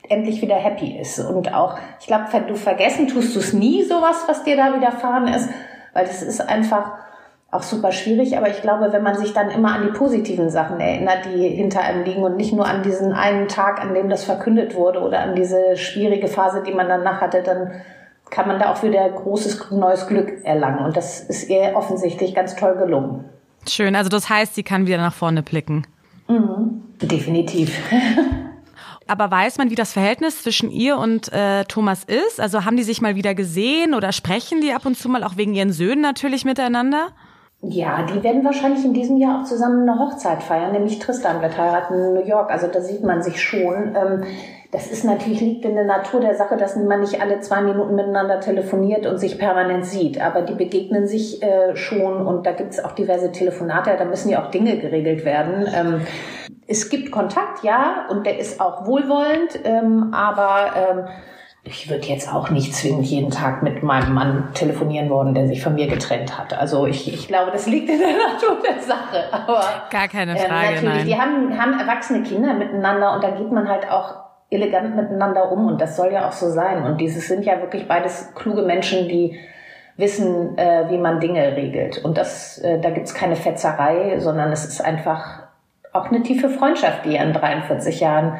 endlich 0.09 0.41
wieder 0.41 0.55
happy 0.55 0.97
ist. 0.99 1.19
Und 1.19 1.53
auch, 1.53 1.77
ich 1.99 2.07
glaube, 2.07 2.25
du 2.47 2.55
vergessen 2.55 3.07
tust 3.07 3.35
du 3.35 3.39
es 3.39 3.53
nie, 3.53 3.83
sowas, 3.83 4.25
was 4.27 4.43
dir 4.43 4.57
da 4.57 4.75
widerfahren 4.75 5.27
ist, 5.27 5.49
weil 5.93 6.05
das 6.05 6.21
ist 6.23 6.41
einfach 6.41 6.93
auch 7.51 7.61
super 7.61 7.91
schwierig. 7.91 8.37
Aber 8.37 8.49
ich 8.49 8.61
glaube, 8.61 8.91
wenn 8.91 9.03
man 9.03 9.15
sich 9.15 9.33
dann 9.33 9.51
immer 9.51 9.73
an 9.73 9.83
die 9.83 9.97
positiven 9.97 10.49
Sachen 10.49 10.79
erinnert, 10.79 11.25
die 11.25 11.47
hinter 11.47 11.81
einem 11.81 12.03
liegen 12.03 12.23
und 12.23 12.37
nicht 12.37 12.53
nur 12.53 12.65
an 12.65 12.81
diesen 12.81 13.13
einen 13.13 13.47
Tag, 13.47 13.79
an 13.81 13.93
dem 13.93 14.09
das 14.09 14.23
verkündet 14.23 14.75
wurde 14.75 15.01
oder 15.01 15.19
an 15.19 15.35
diese 15.35 15.77
schwierige 15.77 16.27
Phase, 16.27 16.63
die 16.63 16.73
man 16.73 16.89
danach 16.89 17.21
hatte, 17.21 17.43
dann 17.43 17.71
kann 18.29 18.47
man 18.47 18.59
da 18.59 18.71
auch 18.71 18.83
wieder 18.83 19.07
großes 19.09 19.71
neues 19.71 20.07
Glück 20.07 20.43
erlangen. 20.43 20.85
Und 20.85 20.97
das 20.97 21.21
ist 21.21 21.49
ihr 21.49 21.73
offensichtlich 21.75 22.33
ganz 22.35 22.55
toll 22.55 22.75
gelungen. 22.75 23.25
Schön, 23.67 23.95
also 23.95 24.09
das 24.09 24.29
heißt, 24.29 24.55
sie 24.55 24.63
kann 24.63 24.87
wieder 24.87 24.97
nach 24.97 25.13
vorne 25.13 25.41
blicken. 25.41 25.87
Mhm. 26.27 26.83
Definitiv. 27.01 27.77
Aber 29.07 29.29
weiß 29.29 29.59
man, 29.59 29.69
wie 29.69 29.75
das 29.75 29.93
Verhältnis 29.93 30.41
zwischen 30.41 30.71
ihr 30.71 30.97
und 30.97 31.31
äh, 31.31 31.63
Thomas 31.65 32.03
ist? 32.03 32.39
Also 32.39 32.65
haben 32.65 32.75
die 32.75 32.83
sich 32.83 33.01
mal 33.01 33.15
wieder 33.15 33.35
gesehen 33.35 33.93
oder 33.93 34.11
sprechen 34.11 34.61
die 34.61 34.73
ab 34.73 34.85
und 34.85 34.97
zu 34.97 35.09
mal 35.09 35.23
auch 35.23 35.37
wegen 35.37 35.53
ihren 35.53 35.71
Söhnen 35.71 36.01
natürlich 36.01 36.43
miteinander? 36.43 37.09
Ja, 37.61 38.03
die 38.03 38.21
werden 38.23 38.43
wahrscheinlich 38.43 38.83
in 38.83 38.93
diesem 38.93 39.17
Jahr 39.17 39.41
auch 39.41 39.45
zusammen 39.45 39.87
eine 39.87 39.99
Hochzeit 39.99 40.43
feiern, 40.43 40.71
nämlich 40.71 40.99
Tristan 40.99 41.41
wird 41.41 41.57
heiraten 41.57 41.93
in 41.93 42.13
New 42.13 42.25
York. 42.25 42.51
Also 42.51 42.67
da 42.67 42.81
sieht 42.81 43.03
man 43.03 43.21
sich 43.21 43.41
schon. 43.41 43.95
Ähm, 43.95 44.23
das 44.75 44.87
ist 44.87 45.05
natürlich, 45.05 45.39
liegt 45.39 45.63
in 45.63 45.75
der 45.75 45.85
Natur 45.85 46.19
der 46.19 46.35
Sache, 46.35 46.57
dass 46.57 46.75
man 46.75 46.99
nicht 46.99 47.21
alle 47.21 47.39
zwei 47.39 47.61
Minuten 47.61 47.95
miteinander 47.95 48.41
telefoniert 48.41 49.05
und 49.05 49.19
sich 49.19 49.39
permanent 49.39 49.85
sieht. 49.85 50.19
Aber 50.19 50.41
die 50.41 50.53
begegnen 50.53 51.07
sich 51.07 51.41
äh, 51.41 51.77
schon 51.77 52.27
und 52.27 52.45
da 52.45 52.51
gibt 52.51 52.73
es 52.73 52.83
auch 52.83 52.91
diverse 52.91 53.31
Telefonate, 53.31 53.95
da 53.97 54.03
müssen 54.03 54.27
ja 54.27 54.43
auch 54.43 54.51
Dinge 54.51 54.77
geregelt 54.77 55.23
werden. 55.23 55.65
Ähm, 55.73 56.01
es 56.67 56.89
gibt 56.89 57.09
Kontakt, 57.09 57.63
ja, 57.63 58.05
und 58.09 58.25
der 58.25 58.37
ist 58.37 58.59
auch 58.59 58.85
wohlwollend, 58.85 59.59
ähm, 59.63 60.13
aber 60.13 60.71
ähm, 60.75 61.05
ich 61.63 61.89
würde 61.89 62.05
jetzt 62.07 62.33
auch 62.33 62.49
nicht 62.49 62.75
zwingend 62.75 63.05
jeden 63.05 63.31
Tag 63.31 63.63
mit 63.63 63.81
meinem 63.81 64.13
Mann 64.13 64.49
telefonieren 64.55 65.09
wollen, 65.09 65.33
der 65.33 65.47
sich 65.47 65.63
von 65.63 65.75
mir 65.75 65.87
getrennt 65.87 66.37
hat. 66.37 66.53
Also 66.53 66.85
ich, 66.85 67.11
ich 67.13 67.29
glaube, 67.29 67.51
das 67.51 67.65
liegt 67.65 67.89
in 67.89 67.99
der 67.99 68.09
Natur 68.33 68.57
der 68.61 68.81
Sache. 68.81 69.23
Aber, 69.31 69.63
Gar 69.89 70.09
keine 70.09 70.33
ähm, 70.33 70.37
Frage. 70.37 70.67
Ähm, 70.67 70.73
natürlich, 70.73 70.83
nein. 70.83 71.05
die 71.07 71.15
haben, 71.15 71.61
haben 71.61 71.79
erwachsene 71.79 72.23
Kinder 72.23 72.53
miteinander 72.55 73.13
und 73.13 73.23
da 73.23 73.29
geht 73.29 73.53
man 73.53 73.69
halt 73.69 73.89
auch 73.89 74.24
elegant 74.49 74.95
miteinander 74.95 75.51
um 75.51 75.67
und 75.67 75.81
das 75.81 75.95
soll 75.95 76.11
ja 76.11 76.27
auch 76.27 76.31
so 76.31 76.49
sein. 76.49 76.83
Und 76.83 76.99
dieses 76.99 77.27
sind 77.27 77.45
ja 77.45 77.59
wirklich 77.61 77.87
beides 77.87 78.33
kluge 78.35 78.61
Menschen, 78.61 79.07
die 79.07 79.39
wissen, 79.97 80.57
äh, 80.57 80.89
wie 80.89 80.97
man 80.97 81.19
Dinge 81.19 81.55
regelt. 81.55 82.03
Und 82.03 82.17
das, 82.17 82.57
äh, 82.59 82.79
da 82.79 82.89
gibt's 82.89 83.13
keine 83.13 83.35
Fetzerei, 83.35 84.19
sondern 84.19 84.51
es 84.51 84.65
ist 84.65 84.81
einfach 84.81 85.43
auch 85.93 86.11
eine 86.11 86.21
tiefe 86.21 86.49
Freundschaft, 86.49 87.05
die 87.05 87.15
in 87.15 87.33
43 87.33 88.01
Jahren 88.01 88.37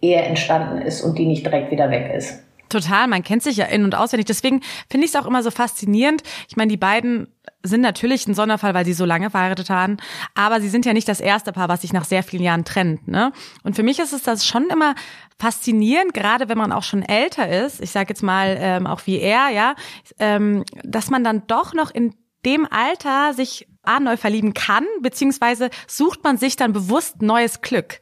eher 0.00 0.26
entstanden 0.26 0.82
ist 0.82 1.02
und 1.02 1.18
die 1.18 1.26
nicht 1.26 1.44
direkt 1.44 1.70
wieder 1.70 1.90
weg 1.90 2.12
ist. 2.14 2.43
Total, 2.74 3.06
man 3.06 3.22
kennt 3.22 3.44
sich 3.44 3.56
ja 3.56 3.66
in- 3.66 3.84
und 3.84 3.94
auswendig. 3.94 4.26
Deswegen 4.26 4.60
finde 4.90 5.04
ich 5.04 5.14
es 5.14 5.16
auch 5.16 5.26
immer 5.26 5.44
so 5.44 5.52
faszinierend. 5.52 6.24
Ich 6.48 6.56
meine, 6.56 6.70
die 6.70 6.76
beiden 6.76 7.28
sind 7.62 7.82
natürlich 7.82 8.26
ein 8.26 8.34
Sonderfall, 8.34 8.74
weil 8.74 8.84
sie 8.84 8.94
so 8.94 9.04
lange 9.04 9.30
verheiratet 9.30 9.68
waren, 9.68 9.98
aber 10.34 10.60
sie 10.60 10.68
sind 10.68 10.84
ja 10.84 10.92
nicht 10.92 11.08
das 11.08 11.20
erste 11.20 11.52
Paar, 11.52 11.68
was 11.68 11.82
sich 11.82 11.92
nach 11.92 12.04
sehr 12.04 12.24
vielen 12.24 12.42
Jahren 12.42 12.64
trennt. 12.64 13.06
Ne? 13.06 13.32
Und 13.62 13.76
für 13.76 13.84
mich 13.84 14.00
ist 14.00 14.12
es 14.12 14.22
das 14.22 14.44
schon 14.44 14.68
immer 14.70 14.96
faszinierend, 15.38 16.14
gerade 16.14 16.48
wenn 16.48 16.58
man 16.58 16.72
auch 16.72 16.82
schon 16.82 17.02
älter 17.02 17.48
ist, 17.48 17.80
ich 17.80 17.92
sage 17.92 18.08
jetzt 18.08 18.24
mal 18.24 18.56
ähm, 18.58 18.88
auch 18.88 19.02
wie 19.06 19.20
er, 19.20 19.50
ja, 19.50 19.76
ähm, 20.18 20.64
dass 20.82 21.10
man 21.10 21.22
dann 21.22 21.46
doch 21.46 21.74
noch 21.74 21.92
in 21.92 22.12
dem 22.44 22.66
Alter 22.68 23.34
sich 23.34 23.68
A, 23.84 24.00
neu 24.00 24.16
verlieben 24.16 24.52
kann, 24.52 24.84
beziehungsweise 25.00 25.70
sucht 25.86 26.24
man 26.24 26.38
sich 26.38 26.56
dann 26.56 26.72
bewusst 26.72 27.22
neues 27.22 27.60
Glück? 27.60 28.00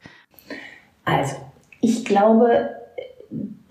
Also, 1.04 1.36
ich 1.82 2.04
glaube, 2.04 2.81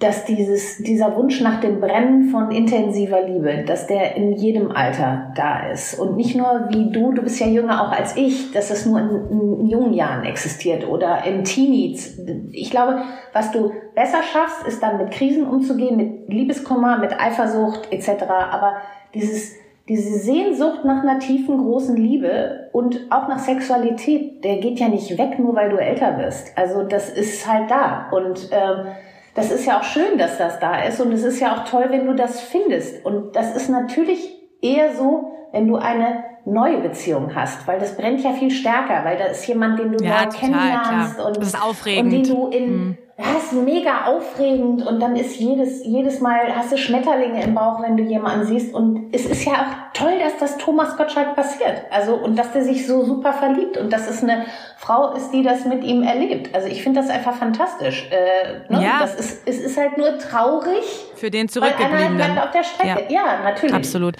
dass 0.02 0.26
dieses, 0.26 0.80
dieser 0.80 1.16
Wunsch 1.16 1.42
nach 1.42 1.62
dem 1.62 1.80
Brennen 1.80 2.30
von 2.30 2.50
intensiver 2.50 3.22
Liebe, 3.22 3.64
dass 3.68 3.86
der 3.86 4.16
in 4.16 4.34
jedem 4.34 4.72
Alter 4.72 5.32
da 5.36 5.70
ist. 5.72 6.00
Und 6.00 6.16
nicht 6.16 6.36
nur 6.36 6.70
wie 6.70 6.92
du, 6.92 7.12
du 7.12 7.22
bist 7.22 7.40
ja 7.40 7.46
jünger 7.46 7.84
auch 7.84 7.92
als 7.92 8.18
ich, 8.18 8.52
dass 8.52 8.72
es 8.72 8.88
nur 8.88 9.00
in, 9.00 9.60
in 9.60 9.68
jungen 9.68 9.94
Jahren 9.94 10.26
existiert 10.26 10.88
oder 10.88 11.24
im 11.26 11.44
Teenies. 11.44 12.20
Ich 12.52 12.72
glaube, 12.72 13.04
was 13.32 13.52
du 13.52 13.74
besser 13.94 14.24
schaffst, 14.24 14.66
ist 14.68 14.82
dann 14.82 14.98
mit 14.98 15.12
Krisen 15.12 15.46
umzugehen, 15.46 15.98
mit 15.98 16.30
Liebeskummer, 16.30 16.98
mit 16.98 17.20
Eifersucht 17.20 17.92
etc. 17.92 18.24
Aber 18.52 18.78
dieses, 19.14 19.54
diese 19.88 20.18
Sehnsucht 20.18 20.84
nach 20.84 21.04
einer 21.04 21.20
tiefen, 21.20 21.60
großen 21.60 21.96
Liebe 21.96 22.70
und 22.74 23.08
auch 23.12 23.28
nach 23.28 23.40
Sexualität, 23.40 24.44
der 24.44 24.58
geht 24.58 24.80
ja 24.80 24.88
nicht 24.88 25.16
weg, 25.20 25.38
nur 25.38 25.56
weil 25.56 25.70
du 25.70 25.78
älter 25.78 26.18
wirst. 26.18 26.58
Also 26.58 26.82
das 26.82 27.12
ist 27.12 27.48
halt 27.48 27.70
da. 27.70 28.10
Und 28.12 28.50
ähm, 28.52 28.88
das 29.34 29.52
ist 29.52 29.66
ja 29.66 29.80
auch 29.80 29.84
schön, 29.84 30.18
dass 30.18 30.38
das 30.38 30.60
da 30.60 30.84
ist 30.84 31.00
und 31.00 31.12
es 31.12 31.24
ist 31.24 31.40
ja 31.40 31.56
auch 31.56 31.66
toll, 31.66 31.86
wenn 31.90 32.06
du 32.06 32.14
das 32.14 32.42
findest. 32.42 33.06
Und 33.06 33.36
das 33.36 33.56
ist 33.56 33.70
natürlich 33.70 34.38
eher 34.62 34.96
so, 34.96 35.32
wenn 35.52 35.68
du 35.68 35.78
eine 35.78 36.24
neue 36.46 36.80
Beziehung 36.80 37.36
hast, 37.36 37.68
weil 37.68 37.80
das 37.80 37.96
brennt 37.96 38.24
ja 38.24 38.34
viel 38.34 38.52
stärker, 38.52 39.06
weil 39.06 39.18
da 39.18 39.26
ist 39.26 39.46
jemand, 39.48 39.80
den 39.80 39.92
du 39.92 40.04
ja, 40.04 40.26
neu 40.26 40.32
kennenlernst 40.32 41.20
und, 41.20 41.38
das 41.38 41.48
ist 41.48 41.64
aufregend. 41.64 42.14
und 42.14 42.28
den 42.28 42.36
du 42.36 42.48
in 42.48 42.72
mhm 42.72 42.98
das 43.22 43.44
ist 43.46 43.54
mega 43.54 44.06
aufregend 44.06 44.86
und 44.86 45.00
dann 45.00 45.16
ist 45.16 45.38
jedes, 45.38 45.86
jedes 45.86 46.20
Mal 46.20 46.56
hast 46.56 46.72
du 46.72 46.78
Schmetterlinge 46.78 47.44
im 47.44 47.54
Bauch, 47.54 47.82
wenn 47.82 47.98
du 47.98 48.04
jemanden 48.04 48.46
siehst 48.46 48.74
und 48.74 49.14
es 49.14 49.26
ist 49.26 49.46
ja 49.46 49.54
auch 49.54 49.94
toll, 49.94 50.14
dass 50.20 50.38
das 50.40 50.58
Thomas 50.58 50.98
Gottschalk 50.98 51.36
passiert. 51.36 51.84
Also 51.90 52.16
und 52.16 52.38
dass 52.38 52.52
der 52.52 52.64
sich 52.64 52.88
so 52.88 53.04
super 53.04 53.34
verliebt 53.34 53.78
und 53.78 53.92
dass 53.92 54.10
es 54.10 54.24
eine 54.24 54.46
Frau 54.78 55.14
ist, 55.14 55.32
die 55.32 55.44
das 55.44 55.66
mit 55.66 55.84
ihm 55.84 56.04
erlebt. 56.04 56.56
Also 56.56 56.68
ich 56.68 56.82
finde 56.82 57.02
das 57.02 57.10
einfach 57.10 57.36
fantastisch. 57.36 58.10
Äh, 58.10 58.72
ne? 58.74 58.84
Ja. 58.84 59.00
Das 59.00 59.16
ist, 59.16 59.48
es 59.48 59.60
ist 59.60 59.78
halt 59.78 59.98
nur 59.98 60.18
traurig. 60.18 60.84
Für 61.16 61.30
den 61.30 61.50
Zurückgebliebenen. 61.50 62.18
Weil 62.18 62.40
auf 62.40 62.52
der 62.52 62.64
Strecke. 62.64 63.06
Ja. 63.14 63.26
ja, 63.26 63.44
natürlich. 63.44 63.76
Absolut. 63.76 64.16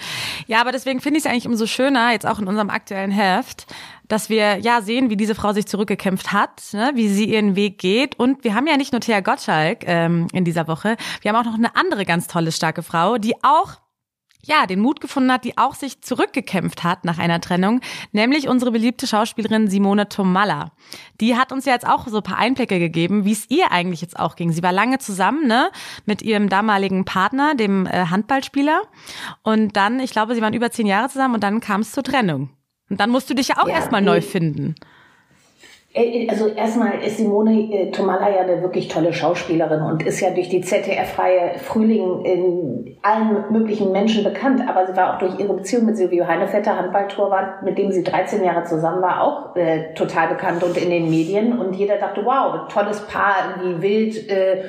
Ja, 0.46 0.60
aber 0.60 0.70
deswegen 0.70 1.00
finde 1.00 1.18
ich 1.18 1.24
es 1.24 1.30
eigentlich 1.30 1.48
umso 1.48 1.66
schöner, 1.66 2.12
jetzt 2.12 2.26
auch 2.26 2.38
in 2.38 2.46
unserem 2.46 2.70
aktuellen 2.70 3.10
Heft, 3.10 3.66
dass 4.08 4.28
wir 4.28 4.58
ja 4.58 4.82
sehen, 4.82 5.10
wie 5.10 5.16
diese 5.16 5.34
Frau 5.34 5.52
sich 5.52 5.66
zurückgekämpft 5.66 6.32
hat, 6.32 6.62
ne, 6.72 6.92
wie 6.94 7.08
sie 7.08 7.24
ihren 7.24 7.56
Weg 7.56 7.78
geht. 7.78 8.18
Und 8.18 8.44
wir 8.44 8.54
haben 8.54 8.66
ja 8.66 8.76
nicht 8.76 8.92
nur 8.92 9.00
Thea 9.00 9.20
Gottschalk 9.20 9.84
ähm, 9.86 10.26
in 10.32 10.44
dieser 10.44 10.68
Woche, 10.68 10.96
wir 11.20 11.32
haben 11.32 11.40
auch 11.40 11.50
noch 11.50 11.58
eine 11.58 11.76
andere 11.76 12.04
ganz 12.04 12.26
tolle, 12.26 12.52
starke 12.52 12.82
Frau, 12.82 13.18
die 13.18 13.34
auch 13.42 13.82
ja, 14.44 14.66
den 14.66 14.80
Mut 14.80 15.00
gefunden 15.00 15.30
hat, 15.30 15.44
die 15.44 15.56
auch 15.56 15.74
sich 15.74 16.02
zurückgekämpft 16.02 16.82
hat 16.82 17.04
nach 17.04 17.18
einer 17.18 17.40
Trennung, 17.40 17.80
nämlich 18.10 18.48
unsere 18.48 18.72
beliebte 18.72 19.06
Schauspielerin 19.06 19.68
Simone 19.68 20.08
Tomalla. 20.08 20.72
Die 21.20 21.36
hat 21.36 21.52
uns 21.52 21.64
ja 21.64 21.72
jetzt 21.72 21.86
auch 21.86 22.08
so 22.08 22.16
ein 22.16 22.22
paar 22.22 22.38
Einblicke 22.38 22.78
gegeben, 22.78 23.24
wie 23.24 23.32
es 23.32 23.48
ihr 23.50 23.70
eigentlich 23.70 24.00
jetzt 24.00 24.18
auch 24.18 24.34
ging. 24.34 24.52
Sie 24.52 24.62
war 24.62 24.72
lange 24.72 24.98
zusammen, 24.98 25.46
ne, 25.46 25.70
mit 26.06 26.22
ihrem 26.22 26.48
damaligen 26.48 27.04
Partner, 27.04 27.54
dem 27.54 27.86
äh, 27.86 28.06
Handballspieler. 28.06 28.82
Und 29.42 29.76
dann, 29.76 30.00
ich 30.00 30.10
glaube, 30.10 30.34
sie 30.34 30.42
waren 30.42 30.54
über 30.54 30.70
zehn 30.70 30.86
Jahre 30.86 31.08
zusammen 31.08 31.34
und 31.34 31.44
dann 31.44 31.60
kam 31.60 31.82
es 31.82 31.92
zur 31.92 32.02
Trennung. 32.02 32.50
Und 32.92 33.00
dann 33.00 33.08
musst 33.08 33.30
du 33.30 33.34
dich 33.34 33.48
ja 33.48 33.54
auch 33.58 33.68
ja, 33.68 33.76
erstmal 33.76 34.02
neu 34.02 34.20
finden. 34.20 34.74
Äh, 35.94 36.28
also 36.28 36.48
erstmal 36.48 37.02
ist 37.02 37.16
Simone 37.16 37.72
äh, 37.72 37.90
Tomala 37.90 38.28
ja 38.28 38.42
eine 38.42 38.60
wirklich 38.60 38.88
tolle 38.88 39.14
Schauspielerin 39.14 39.80
und 39.80 40.02
ist 40.02 40.20
ja 40.20 40.28
durch 40.28 40.50
die 40.50 40.60
ZDF-Reihe 40.60 41.58
Frühling 41.58 42.22
in 42.26 42.98
allen 43.00 43.50
möglichen 43.50 43.92
Menschen 43.92 44.24
bekannt. 44.24 44.60
Aber 44.68 44.86
sie 44.86 44.94
war 44.94 45.14
auch 45.14 45.18
durch 45.20 45.38
ihre 45.38 45.54
Beziehung 45.54 45.86
mit 45.86 45.96
Silvio 45.96 46.26
Heinevetter, 46.26 46.76
Handballtorwart, 46.76 47.62
mit 47.62 47.78
dem 47.78 47.92
sie 47.92 48.02
13 48.02 48.44
Jahre 48.44 48.64
zusammen 48.64 49.00
war, 49.00 49.22
auch 49.22 49.56
äh, 49.56 49.94
total 49.94 50.28
bekannt 50.28 50.62
und 50.62 50.76
in 50.76 50.90
den 50.90 51.08
Medien. 51.08 51.58
Und 51.58 51.72
jeder 51.72 51.96
dachte, 51.96 52.26
wow, 52.26 52.68
tolles 52.68 53.00
Paar, 53.06 53.56
irgendwie 53.56 53.80
wild. 53.80 54.28
Äh, 54.28 54.64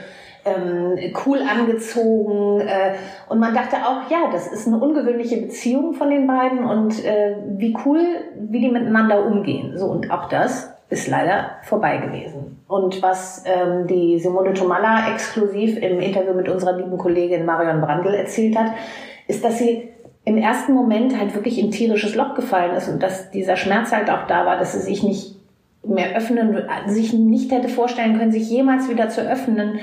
ähm, 0.45 0.97
cool 1.25 1.39
angezogen. 1.41 2.61
Äh, 2.61 2.95
und 3.29 3.39
man 3.39 3.53
dachte 3.53 3.77
auch, 3.77 4.09
ja, 4.09 4.29
das 4.31 4.47
ist 4.47 4.67
eine 4.67 4.77
ungewöhnliche 4.77 5.37
Beziehung 5.37 5.93
von 5.93 6.09
den 6.09 6.27
beiden 6.27 6.65
und 6.65 7.03
äh, 7.05 7.35
wie 7.57 7.75
cool, 7.85 8.01
wie 8.39 8.59
die 8.59 8.69
miteinander 8.69 9.25
umgehen. 9.25 9.77
So, 9.77 9.85
und 9.85 10.11
auch 10.11 10.29
das 10.29 10.73
ist 10.89 11.07
leider 11.07 11.51
vorbei 11.63 11.97
gewesen. 11.97 12.63
Und 12.67 13.01
was 13.01 13.43
ähm, 13.45 13.87
die 13.87 14.19
Simone 14.19 14.53
Tomalla 14.53 15.11
exklusiv 15.13 15.77
im 15.77 15.99
Interview 15.99 16.33
mit 16.33 16.49
unserer 16.49 16.77
lieben 16.77 16.97
Kollegin 16.97 17.45
Marion 17.45 17.81
Brandl 17.81 18.13
erzählt 18.13 18.57
hat, 18.57 18.73
ist, 19.27 19.43
dass 19.43 19.57
sie 19.57 19.89
im 20.25 20.37
ersten 20.37 20.73
Moment 20.73 21.19
halt 21.19 21.35
wirklich 21.35 21.59
in 21.59 21.71
tierisches 21.71 22.15
Loch 22.15 22.35
gefallen 22.35 22.75
ist 22.75 22.87
und 22.87 23.03
dass 23.03 23.31
dieser 23.31 23.57
Schmerz 23.57 23.91
halt 23.91 24.09
auch 24.09 24.25
da 24.27 24.45
war, 24.45 24.57
dass 24.57 24.73
sie 24.73 24.79
sich 24.79 25.03
nicht 25.03 25.35
mehr 25.85 26.15
öffnen, 26.15 26.57
sich 26.87 27.13
nicht 27.13 27.51
hätte 27.51 27.67
vorstellen 27.67 28.17
können, 28.17 28.31
sich 28.31 28.49
jemals 28.49 28.89
wieder 28.89 29.09
zu 29.09 29.21
öffnen 29.21 29.79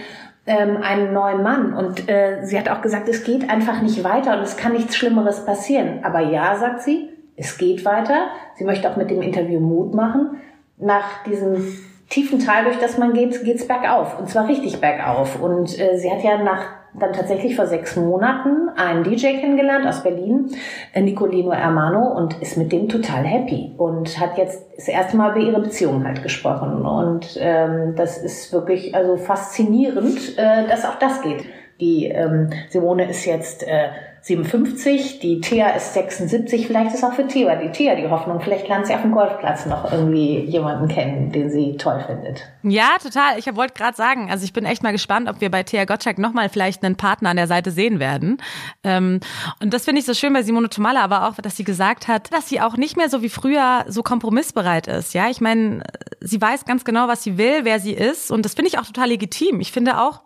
ähm, 0.47 0.79
einen 0.83 1.13
neuen 1.13 1.43
Mann. 1.43 1.73
Und 1.73 2.09
äh, 2.09 2.45
sie 2.45 2.59
hat 2.59 2.69
auch 2.69 2.83
gesagt, 2.83 3.09
es 3.09 3.25
geht 3.25 3.49
einfach 3.49 3.83
nicht 3.83 4.03
weiter 4.05 4.37
und 4.37 4.43
es 4.43 4.57
kann 4.57 4.73
nichts 4.73 4.97
Schlimmeres 4.97 5.45
passieren. 5.45 6.01
Aber 6.03 6.21
ja, 6.21 6.57
sagt 6.57 6.83
sie, 6.83 7.09
es 7.37 7.57
geht 7.59 7.85
weiter. 7.85 8.29
Sie 8.57 8.65
möchte 8.65 8.91
auch 8.91 8.97
mit 8.97 9.11
dem 9.11 9.23
Interview 9.23 9.61
Mut 9.61 9.95
machen. 9.95 10.39
Nach 10.79 11.23
diesem 11.25 11.79
tiefen 12.09 12.39
Tal, 12.39 12.65
durch 12.65 12.79
das 12.79 12.99
man 12.99 13.13
geht, 13.13 13.45
geht's 13.45 13.67
bergauf. 13.67 14.19
Und 14.19 14.29
zwar 14.29 14.49
richtig 14.49 14.81
bergauf. 14.81 15.41
Und 15.41 15.79
äh, 15.79 15.97
sie 15.97 16.11
hat 16.11 16.23
ja 16.23 16.43
nach 16.43 16.80
dann 16.99 17.13
tatsächlich 17.13 17.57
vor 17.57 17.67
sechs 17.67 17.97
Monaten 17.97 18.69
einen 18.77 19.05
DJ 19.05 19.39
kennengelernt 19.39 19.87
aus 19.87 20.03
Berlin, 20.03 20.51
äh, 20.93 21.01
Nicolino 21.01 21.53
Hermano, 21.53 22.17
und 22.17 22.41
ist 22.43 22.57
mit 22.57 22.73
dem 22.73 22.89
total 22.89 23.25
happy 23.25 23.73
und 23.77 24.19
hat 24.19 24.39
jetzt 24.39 24.67
das 24.77 24.89
erste 24.89 25.17
Mal 25.17 25.31
über 25.33 25.47
ihre 25.47 25.61
Beziehung 25.61 26.05
halt 26.05 26.23
gesprochen. 26.23 26.85
Und 26.85 27.39
ähm, 27.41 27.95
das 27.97 28.19
ist 28.19 28.53
wirklich 28.53 28.95
also 28.95 29.17
faszinierend, 29.17 30.37
äh, 30.39 30.67
dass 30.67 30.85
auch 30.85 30.99
das 30.99 31.23
geht. 31.23 31.45
Die 31.81 32.07
ähm, 32.07 32.51
Simone 32.69 33.09
ist 33.09 33.25
jetzt 33.25 33.67
äh, 33.67 33.89
57, 34.23 35.19
die 35.21 35.41
Thea 35.41 35.71
ist 35.71 35.95
76, 35.95 36.67
vielleicht 36.67 36.95
ist 36.95 37.03
auch 37.03 37.15
für 37.15 37.27
Thea 37.27 37.57
die 37.57 37.73
Thea 37.73 37.95
die 37.95 38.09
Hoffnung, 38.09 38.41
vielleicht 38.41 38.69
lernt 38.69 38.87
sie 38.87 38.95
auf 38.95 39.03
dem 39.03 39.13
Golfplatz 39.13 39.67
noch 39.67 39.91
irgendwie 39.91 40.41
jemanden 40.41 40.89
kennen, 40.89 41.33
den 41.33 41.51
sie 41.51 41.77
toll 41.77 42.05
findet. 42.07 42.43
Ja, 42.63 42.99
total. 43.03 43.39
Ich 43.39 43.47
wollte 43.57 43.75
gerade 43.75 43.97
sagen, 43.97 44.31
also 44.31 44.45
ich 44.45 44.53
bin 44.53 44.65
echt 44.65 44.83
mal 44.83 44.93
gespannt, 44.93 45.29
ob 45.29 45.41
wir 45.41 45.51
bei 45.51 45.63
Thea 45.63 45.87
Gottschalk 45.87 46.19
nochmal 46.19 46.49
vielleicht 46.51 46.85
einen 46.85 46.97
Partner 46.97 47.31
an 47.31 47.37
der 47.37 47.47
Seite 47.47 47.71
sehen 47.71 47.99
werden. 47.99 48.39
Ähm, 48.85 49.21
und 49.63 49.73
das 49.73 49.87
finde 49.87 50.01
ich 50.01 50.07
so 50.07 50.15
schön 50.15 50.33
bei 50.33 50.43
Simone 50.43 50.69
Tomalla, 50.69 51.03
aber 51.03 51.29
auch, 51.29 51.37
dass 51.37 51.57
sie 51.57 51.65
gesagt 51.65 52.07
hat, 52.07 52.33
dass 52.33 52.49
sie 52.49 52.61
auch 52.61 52.77
nicht 52.77 52.97
mehr 52.97 53.09
so 53.09 53.23
wie 53.23 53.31
früher 53.31 53.85
so 53.89 54.03
kompromissbereit 54.03 54.87
ist. 54.87 55.15
Ja, 55.15 55.31
ich 55.31 55.41
meine, 55.41 55.83
sie 56.21 56.41
weiß 56.41 56.67
ganz 56.67 56.85
genau, 56.85 57.09
was 57.09 57.23
sie 57.23 57.39
will, 57.39 57.65
wer 57.65 57.81
sie 57.81 57.93
ist 57.93 58.31
und 58.31 58.45
das 58.45 58.55
finde 58.55 58.69
ich 58.69 58.79
auch 58.79 58.87
total 58.87 59.09
legitim. 59.09 59.61
Ich 59.61 59.73
finde 59.73 59.99
auch, 59.99 60.21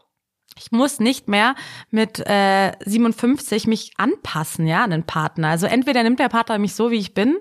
ich 0.57 0.73
muss 0.73 1.01
nicht 1.01 1.29
mehr 1.29 1.55
mit 1.91 2.21
äh, 2.21 2.73
57 2.85 3.67
mich 3.67 3.93
anpassen, 3.97 4.67
ja, 4.67 4.85
an 4.85 4.91
den 4.91 5.05
Partner. 5.05 5.49
Also 5.49 5.67
entweder 5.67 6.03
nimmt 6.03 6.21
der 6.21 6.29
Partner 6.29 6.59
mich 6.59 6.75
so, 6.75 6.91
wie 6.91 6.99
ich 6.99 7.15
bin, 7.15 7.37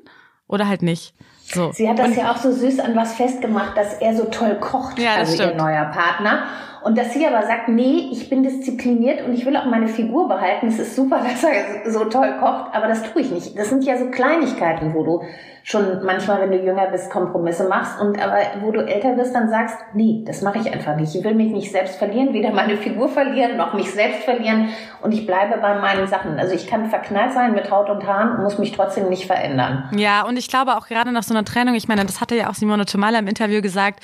oder 0.47 0.67
halt 0.67 0.81
nicht. 0.81 1.13
So. 1.45 1.71
Sie 1.71 1.89
hat 1.89 1.99
das 1.99 2.07
und, 2.07 2.17
ja 2.17 2.31
auch 2.31 2.37
so 2.37 2.51
süß 2.51 2.79
an 2.79 2.95
was 2.95 3.15
festgemacht, 3.15 3.75
dass 3.77 3.95
er 3.95 4.15
so 4.15 4.25
toll 4.25 4.55
kocht, 4.59 4.97
ja, 4.99 5.15
also 5.15 5.33
stimmt. 5.33 5.51
ihr 5.51 5.57
neuer 5.57 5.85
Partner. 5.85 6.43
Und 6.83 6.97
dass 6.97 7.13
sie 7.13 7.25
aber 7.25 7.45
sagt, 7.45 7.69
nee, 7.69 8.09
ich 8.11 8.29
bin 8.29 8.43
diszipliniert 8.43 9.25
und 9.25 9.33
ich 9.33 9.45
will 9.45 9.55
auch 9.55 9.65
meine 9.65 9.87
Figur 9.87 10.27
behalten. 10.27 10.67
Es 10.67 10.79
ist 10.79 10.95
super, 10.95 11.19
dass 11.23 11.43
er 11.43 11.91
so 11.91 12.05
toll 12.05 12.35
kocht, 12.39 12.73
aber 12.73 12.87
das 12.87 13.03
tue 13.03 13.21
ich 13.21 13.31
nicht. 13.31 13.57
Das 13.57 13.69
sind 13.69 13.83
ja 13.83 13.97
so 13.97 14.09
Kleinigkeiten, 14.11 14.93
wo 14.93 15.03
du 15.03 15.21
schon 15.63 16.03
manchmal, 16.03 16.41
wenn 16.41 16.51
du 16.51 16.57
jünger 16.57 16.87
bist, 16.87 17.09
Kompromisse 17.09 17.67
machst 17.69 17.99
und 17.99 18.21
aber 18.21 18.37
wo 18.61 18.71
du 18.71 18.81
älter 18.81 19.15
wirst, 19.15 19.33
dann 19.33 19.49
sagst, 19.49 19.77
nee, 19.93 20.21
das 20.25 20.41
mache 20.41 20.59
ich 20.59 20.71
einfach 20.71 20.97
nicht. 20.97 21.15
Ich 21.15 21.23
will 21.23 21.35
mich 21.35 21.51
nicht 21.51 21.71
selbst 21.71 21.95
verlieren, 21.95 22.33
weder 22.33 22.51
meine 22.51 22.75
Figur 22.75 23.07
verlieren 23.07 23.55
noch 23.55 23.73
mich 23.73 23.91
selbst 23.91 24.23
verlieren 24.23 24.69
und 25.01 25.13
ich 25.13 25.25
bleibe 25.25 25.57
bei 25.61 25.79
meinen 25.79 26.07
Sachen. 26.07 26.37
Also 26.37 26.53
ich 26.53 26.67
kann 26.67 26.89
verknallt 26.89 27.31
sein 27.31 27.53
mit 27.53 27.71
Haut 27.71 27.89
und 27.89 28.05
Haaren 28.05 28.35
und 28.35 28.43
muss 28.43 28.59
mich 28.59 28.73
trotzdem 28.73 29.07
nicht 29.07 29.25
verändern. 29.25 29.89
Ja, 29.95 30.23
und 30.23 30.35
ich 30.35 30.49
glaube 30.49 30.75
auch 30.75 30.87
gerade 30.87 31.13
nach 31.13 31.23
so 31.23 31.33
einer 31.33 31.45
Trennung, 31.45 31.75
ich 31.75 31.87
meine, 31.87 32.03
das 32.05 32.19
hatte 32.19 32.35
ja 32.35 32.49
auch 32.49 32.55
Simone 32.55 32.85
Tomala 32.85 33.19
im 33.19 33.27
Interview 33.27 33.61
gesagt, 33.61 34.01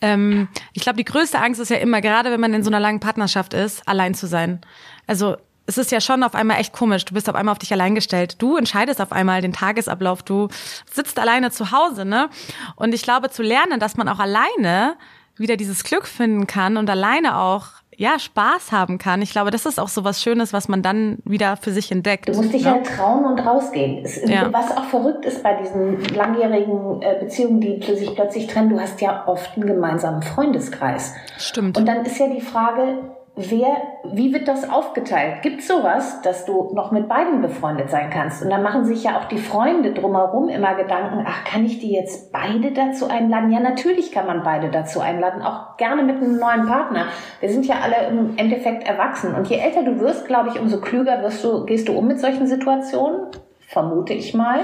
ähm, 0.00 0.48
ich 0.72 0.82
glaube, 0.82 0.96
die 0.96 1.04
größte 1.04 1.38
Angst 1.38 1.60
ist 1.60 1.70
ja 1.70 1.76
immer, 1.76 2.00
gerade 2.00 2.30
wenn 2.30 2.40
man 2.40 2.54
in 2.54 2.62
so 2.62 2.70
einer 2.70 2.80
langen 2.80 3.00
Partnerschaft 3.00 3.54
ist, 3.54 3.86
allein 3.88 4.14
zu 4.14 4.26
sein. 4.26 4.60
Also 5.06 5.36
es 5.66 5.78
ist 5.78 5.90
ja 5.90 6.00
schon 6.00 6.22
auf 6.22 6.34
einmal 6.34 6.60
echt 6.60 6.72
komisch. 6.72 7.04
Du 7.04 7.14
bist 7.14 7.28
auf 7.28 7.34
einmal 7.34 7.52
auf 7.52 7.58
dich 7.58 7.72
allein 7.72 7.94
gestellt. 7.94 8.40
Du 8.40 8.56
entscheidest 8.56 9.00
auf 9.00 9.12
einmal 9.12 9.42
den 9.42 9.52
Tagesablauf. 9.52 10.22
Du 10.22 10.48
sitzt 10.90 11.18
alleine 11.18 11.50
zu 11.50 11.72
Hause, 11.72 12.04
ne? 12.04 12.30
Und 12.76 12.94
ich 12.94 13.02
glaube, 13.02 13.30
zu 13.30 13.42
lernen, 13.42 13.80
dass 13.80 13.96
man 13.96 14.08
auch 14.08 14.20
alleine 14.20 14.96
wieder 15.36 15.56
dieses 15.56 15.84
Glück 15.84 16.06
finden 16.06 16.46
kann 16.46 16.76
und 16.76 16.88
alleine 16.88 17.38
auch 17.38 17.66
ja, 17.96 18.18
Spaß 18.18 18.72
haben 18.72 18.98
kann. 18.98 19.22
Ich 19.22 19.30
glaube, 19.30 19.50
das 19.50 19.64
ist 19.64 19.80
auch 19.80 19.88
so 19.88 20.04
was 20.04 20.22
Schönes, 20.22 20.52
was 20.52 20.68
man 20.68 20.82
dann 20.82 21.18
wieder 21.24 21.56
für 21.56 21.70
sich 21.70 21.90
entdeckt. 21.90 22.28
Du 22.28 22.34
musst 22.34 22.52
dich 22.52 22.64
ne? 22.64 22.72
halt 22.72 22.86
trauen 22.86 23.24
und 23.24 23.40
rausgehen. 23.40 24.04
Es, 24.04 24.22
ja. 24.28 24.52
Was 24.52 24.76
auch 24.76 24.84
verrückt 24.84 25.24
ist 25.24 25.42
bei 25.42 25.54
diesen 25.54 26.04
langjährigen 26.14 27.00
äh, 27.00 27.16
Beziehungen, 27.18 27.60
die 27.60 27.82
sich 27.82 28.14
plötzlich 28.14 28.46
trennen, 28.46 28.68
du 28.70 28.80
hast 28.80 29.00
ja 29.00 29.24
oft 29.26 29.56
einen 29.56 29.66
gemeinsamen 29.66 30.22
Freundeskreis. 30.22 31.14
Stimmt. 31.38 31.78
Und 31.78 31.86
dann 31.86 32.04
ist 32.04 32.18
ja 32.18 32.28
die 32.28 32.42
Frage, 32.42 33.15
wer, 33.36 33.82
wie 34.02 34.32
wird 34.32 34.48
das 34.48 34.68
aufgeteilt? 34.68 35.42
Gibt 35.42 35.62
sowas, 35.62 36.22
dass 36.22 36.46
du 36.46 36.70
noch 36.72 36.90
mit 36.90 37.06
beiden 37.06 37.42
befreundet 37.42 37.90
sein 37.90 38.08
kannst? 38.08 38.42
Und 38.42 38.48
dann 38.48 38.62
machen 38.62 38.86
sich 38.86 39.04
ja 39.04 39.18
auch 39.18 39.26
die 39.26 39.38
Freunde 39.38 39.92
drumherum 39.92 40.48
immer 40.48 40.74
Gedanken, 40.74 41.22
ach, 41.28 41.44
kann 41.44 41.66
ich 41.66 41.78
die 41.78 41.92
jetzt 41.92 42.32
beide 42.32 42.72
dazu 42.72 43.08
einladen? 43.08 43.52
Ja, 43.52 43.60
natürlich 43.60 44.10
kann 44.10 44.26
man 44.26 44.42
beide 44.42 44.70
dazu 44.70 45.00
einladen, 45.00 45.42
auch 45.42 45.76
gerne 45.76 46.02
mit 46.02 46.16
einem 46.16 46.38
neuen 46.38 46.66
Partner. 46.66 47.08
Wir 47.40 47.50
sind 47.50 47.66
ja 47.66 47.76
alle 47.82 48.08
im 48.08 48.38
Endeffekt 48.38 48.88
erwachsen. 48.88 49.34
Und 49.34 49.48
je 49.48 49.58
älter 49.58 49.82
du 49.82 50.00
wirst, 50.00 50.26
glaube 50.26 50.48
ich, 50.48 50.58
umso 50.58 50.80
klüger 50.80 51.22
wirst 51.22 51.44
du, 51.44 51.66
gehst 51.66 51.88
du 51.88 51.92
um 51.92 52.06
mit 52.06 52.18
solchen 52.18 52.46
Situationen, 52.46 53.26
vermute 53.68 54.14
ich 54.14 54.32
mal. 54.32 54.60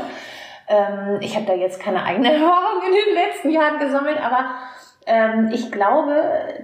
Ähm, 0.67 1.19
ich 1.21 1.37
habe 1.37 1.45
da 1.45 1.53
jetzt 1.53 1.79
keine 1.79 2.05
eigene 2.05 2.33
Erfahrung 2.33 2.81
in 2.87 2.95
den 2.95 3.15
letzten 3.23 3.51
Jahren 3.51 3.79
gesammelt, 3.79 4.19
aber 4.25 4.47
ich 5.51 5.73
glaube, 5.73 6.15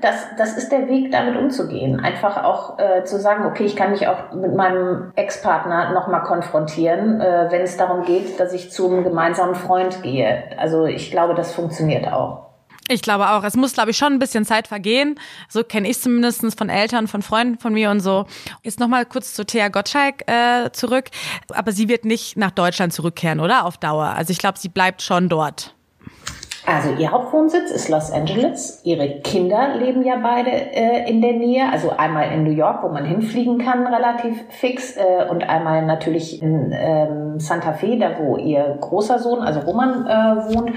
dass 0.00 0.26
das 0.37 0.57
ist 0.57 0.71
der 0.71 0.88
Weg, 0.88 1.11
damit 1.11 1.37
umzugehen. 1.37 1.99
Einfach 1.99 2.45
auch 2.45 2.78
äh, 2.78 3.02
zu 3.04 3.18
sagen, 3.18 3.45
okay, 3.45 3.64
ich 3.64 3.75
kann 3.75 3.90
mich 3.90 4.07
auch 4.07 4.33
mit 4.33 4.54
meinem 4.54 5.12
Ex-Partner 5.16 5.92
nochmal 5.92 6.23
konfrontieren, 6.23 7.21
äh, 7.21 7.49
wenn 7.50 7.62
es 7.62 7.76
darum 7.76 8.04
geht, 8.04 8.38
dass 8.38 8.52
ich 8.52 8.71
zu 8.71 8.88
einem 8.88 9.02
gemeinsamen 9.02 9.57
Freund 9.57 10.02
gehe. 10.02 10.45
Also 10.57 10.87
ich 10.87 11.11
glaube, 11.11 11.35
das 11.35 11.52
funktioniert 11.52 12.07
auch. 12.12 12.49
Ich 12.90 13.02
glaube 13.02 13.28
auch, 13.30 13.45
es 13.45 13.54
muss, 13.54 13.75
glaube 13.75 13.90
ich, 13.90 13.99
schon 13.99 14.14
ein 14.14 14.18
bisschen 14.18 14.47
Zeit 14.47 14.66
vergehen. 14.66 15.21
So 15.49 15.62
kenne 15.62 15.88
ich 15.88 16.00
zumindest 16.00 16.57
von 16.57 16.71
Eltern, 16.71 17.07
von 17.07 17.21
Freunden 17.21 17.59
von 17.59 17.75
mir 17.75 17.90
und 17.90 18.00
so. 18.00 18.25
Jetzt 18.62 18.80
nochmal 18.80 19.04
kurz 19.04 19.35
zu 19.35 19.45
Thea 19.45 19.68
Gottschalk 19.68 20.23
äh, 20.26 20.71
zurück. 20.73 21.11
Aber 21.52 21.73
sie 21.73 21.88
wird 21.88 22.07
nicht 22.07 22.38
nach 22.38 22.50
Deutschland 22.50 22.95
zurückkehren, 22.95 23.40
oder? 23.40 23.66
Auf 23.66 23.76
Dauer. 23.76 24.14
Also 24.16 24.30
ich 24.30 24.38
glaube, 24.38 24.59
sie 24.59 24.71
bleibt 24.71 25.02
schon 25.02 25.28
dort. 25.28 25.75
Also 26.68 26.90
ihr 26.98 27.10
Hauptwohnsitz 27.10 27.70
ist 27.70 27.88
Los 27.88 28.12
Angeles. 28.12 28.82
Ihre 28.84 29.20
Kinder 29.20 29.76
leben 29.78 30.04
ja 30.04 30.16
beide 30.22 30.50
äh, 30.50 31.08
in 31.08 31.22
der 31.22 31.32
Nähe. 31.32 31.72
Also 31.72 31.92
einmal 31.96 32.30
in 32.30 32.44
New 32.44 32.50
York, 32.50 32.82
wo 32.82 32.88
man 32.88 33.06
hinfliegen 33.06 33.56
kann, 33.56 33.87
relativ 33.87 34.37
fix. 34.50 34.94
Äh, 34.94 35.30
und 35.30 35.48
einmal 35.48 35.87
natürlich 35.87 36.42
in 36.42 36.70
ähm, 36.78 37.40
Santa 37.40 37.72
Fe, 37.72 37.98
da 37.98 38.18
wo 38.18 38.37
ihr 38.37 38.76
großer 38.82 39.18
Sohn, 39.18 39.40
also 39.40 39.60
Roman, 39.60 40.06
äh, 40.06 40.54
wohnt. 40.54 40.72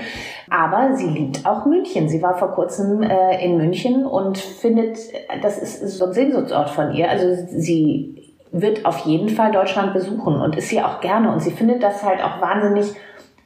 Aber 0.50 0.96
sie 0.96 1.08
liebt 1.08 1.46
auch 1.46 1.66
München. 1.66 2.08
Sie 2.08 2.22
war 2.22 2.38
vor 2.38 2.54
kurzem 2.54 3.04
äh, 3.04 3.44
in 3.44 3.58
München 3.58 4.06
und 4.06 4.38
findet, 4.38 4.98
das 5.42 5.58
ist 5.58 5.98
so 5.98 6.06
ein 6.06 6.14
Sehnsuchtsort 6.14 6.70
von 6.70 6.94
ihr. 6.94 7.10
Also 7.10 7.36
sie 7.50 8.34
wird 8.54 8.86
auf 8.86 9.00
jeden 9.00 9.28
Fall 9.28 9.52
Deutschland 9.52 9.94
besuchen 9.94 10.40
und 10.40 10.56
ist 10.56 10.70
hier 10.70 10.88
auch 10.88 11.02
gerne. 11.02 11.34
Und 11.34 11.42
sie 11.42 11.52
findet 11.52 11.84
das 11.84 12.02
halt 12.02 12.24
auch 12.24 12.40
wahnsinnig 12.40 12.96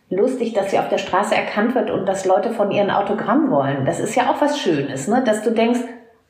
lustig, 0.09 0.53
dass 0.53 0.71
sie 0.71 0.79
auf 0.79 0.89
der 0.89 0.97
Straße 0.97 1.35
erkannt 1.35 1.75
wird 1.75 1.89
und 1.89 2.05
dass 2.05 2.25
Leute 2.25 2.51
von 2.51 2.71
ihren 2.71 2.91
Autogramm 2.91 3.50
wollen. 3.50 3.85
Das 3.85 4.00
ist 4.00 4.15
ja 4.15 4.31
auch 4.31 4.41
was 4.41 4.59
Schönes, 4.59 5.07
ne? 5.07 5.24
dass 5.24 5.41
du 5.43 5.51
denkst, 5.51 5.79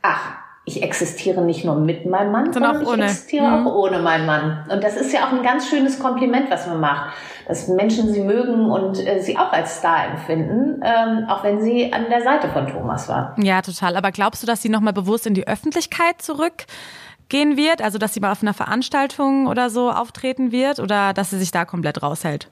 ach, 0.02 0.38
ich 0.68 0.82
existiere 0.82 1.44
nicht 1.44 1.64
nur 1.64 1.76
mit 1.76 2.08
meinem 2.08 2.32
Mann, 2.32 2.52
sondern, 2.52 2.82
ich 2.82 2.88
ohne. 2.88 3.04
existiere 3.04 3.46
mhm. 3.46 3.68
auch 3.68 3.76
ohne 3.76 4.00
meinen 4.00 4.26
Mann. 4.26 4.66
Und 4.70 4.84
das 4.84 4.98
ist 4.98 5.14
ja 5.14 5.28
auch 5.28 5.32
ein 5.32 5.44
ganz 5.44 5.70
schönes 5.70 6.00
Kompliment, 6.00 6.50
was 6.50 6.66
man 6.66 6.80
macht. 6.80 7.14
Dass 7.48 7.68
Menschen 7.68 8.12
sie 8.12 8.22
mögen 8.22 8.72
und 8.72 9.06
äh, 9.06 9.22
sie 9.22 9.38
auch 9.38 9.52
als 9.54 9.78
Star 9.78 10.08
empfinden, 10.08 10.82
ähm, 10.84 11.26
auch 11.30 11.44
wenn 11.44 11.62
sie 11.62 11.94
an 11.94 12.06
der 12.10 12.24
Seite 12.24 12.50
von 12.50 12.66
Thomas 12.68 13.08
war. 13.08 13.36
Ja, 13.38 13.62
total. 13.62 13.96
Aber 13.96 14.12
glaubst 14.12 14.42
du, 14.42 14.48
dass 14.48 14.64
sie 14.64 14.70
nochmal 14.70 14.94
bewusst 14.94 15.28
in 15.28 15.36
die 15.36 15.48
Öffentlichkeit 15.48 16.24
zurückgehen 16.24 17.58
wird? 17.58 17.84
Also, 17.84 18.00
dass 18.00 18.16
sie 18.16 18.20
mal 18.20 18.32
auf 18.32 18.42
einer 18.42 18.56
Veranstaltung 18.56 19.46
oder 19.46 19.70
so 19.70 19.92
auftreten 19.92 20.52
wird 20.52 20.80
oder 20.80 21.14
dass 21.14 21.30
sie 21.30 21.38
sich 21.38 21.52
da 21.52 21.66
komplett 21.66 22.02
raushält? 22.02 22.50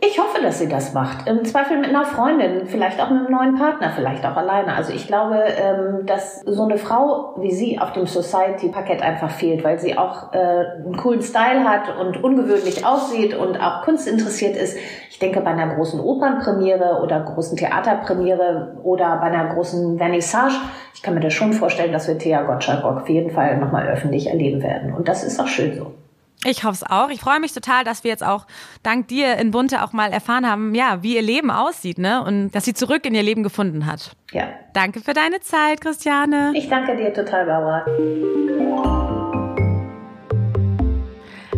Ich 0.00 0.18
hoffe, 0.18 0.42
dass 0.42 0.58
sie 0.58 0.68
das 0.68 0.92
macht. 0.92 1.26
Im 1.28 1.44
Zweifel 1.44 1.78
mit 1.78 1.88
einer 1.88 2.04
Freundin, 2.04 2.66
vielleicht 2.66 3.00
auch 3.00 3.10
mit 3.10 3.26
einem 3.26 3.30
neuen 3.30 3.54
Partner, 3.54 3.90
vielleicht 3.94 4.26
auch 4.26 4.36
alleine. 4.36 4.74
Also 4.74 4.92
ich 4.92 5.06
glaube, 5.06 5.36
ähm, 5.36 6.06
dass 6.06 6.40
so 6.40 6.64
eine 6.64 6.76
Frau 6.76 7.34
wie 7.38 7.52
sie 7.52 7.78
auf 7.78 7.92
dem 7.92 8.06
Society-Parkett 8.06 9.02
einfach 9.02 9.30
fehlt, 9.30 9.64
weil 9.64 9.78
sie 9.78 9.96
auch 9.96 10.32
äh, 10.32 10.38
einen 10.38 10.96
coolen 10.96 11.22
Style 11.22 11.64
hat 11.64 11.96
und 11.98 12.22
ungewöhnlich 12.22 12.84
aussieht 12.84 13.34
und 13.34 13.60
auch 13.60 13.82
kunstinteressiert 13.82 14.56
ist. 14.56 14.76
Ich 15.10 15.18
denke, 15.18 15.40
bei 15.40 15.50
einer 15.50 15.74
großen 15.74 16.00
Opernpremiere 16.00 17.00
oder 17.02 17.20
großen 17.20 17.56
Theaterpremiere 17.56 18.78
oder 18.82 19.16
bei 19.16 19.26
einer 19.26 19.54
großen 19.54 19.98
Vernissage, 19.98 20.56
ich 20.94 21.02
kann 21.02 21.14
mir 21.14 21.20
das 21.20 21.32
schon 21.32 21.52
vorstellen, 21.52 21.92
dass 21.92 22.08
wir 22.08 22.18
Thea 22.18 22.42
Gottschalk 22.42 22.84
auf 22.84 23.08
jeden 23.08 23.30
Fall 23.30 23.58
nochmal 23.58 23.86
öffentlich 23.88 24.28
erleben 24.28 24.62
werden. 24.62 24.94
Und 24.94 25.08
das 25.08 25.24
ist 25.24 25.40
auch 25.40 25.46
schön 25.46 25.74
so. 25.74 25.92
Ich 26.48 26.62
hoffe 26.62 26.84
es 26.84 26.90
auch. 26.90 27.08
Ich 27.08 27.20
freue 27.20 27.40
mich 27.40 27.52
total, 27.52 27.82
dass 27.82 28.04
wir 28.04 28.10
jetzt 28.10 28.24
auch 28.24 28.46
dank 28.84 29.08
dir 29.08 29.36
in 29.36 29.50
Bunte 29.50 29.82
auch 29.82 29.92
mal 29.92 30.12
erfahren 30.12 30.48
haben, 30.48 30.74
ja, 30.76 31.02
wie 31.02 31.16
ihr 31.16 31.22
Leben 31.22 31.50
aussieht, 31.50 31.98
ne? 31.98 32.22
Und 32.22 32.50
dass 32.52 32.64
sie 32.64 32.72
zurück 32.72 33.04
in 33.04 33.14
ihr 33.14 33.24
Leben 33.24 33.42
gefunden 33.42 33.86
hat. 33.86 34.12
Ja. 34.32 34.48
Danke 34.72 35.00
für 35.00 35.12
deine 35.12 35.40
Zeit, 35.40 35.80
Christiane. 35.80 36.52
Ich 36.54 36.68
danke 36.68 36.96
dir 36.96 37.12
total, 37.12 37.46
Barbara. 37.46 37.84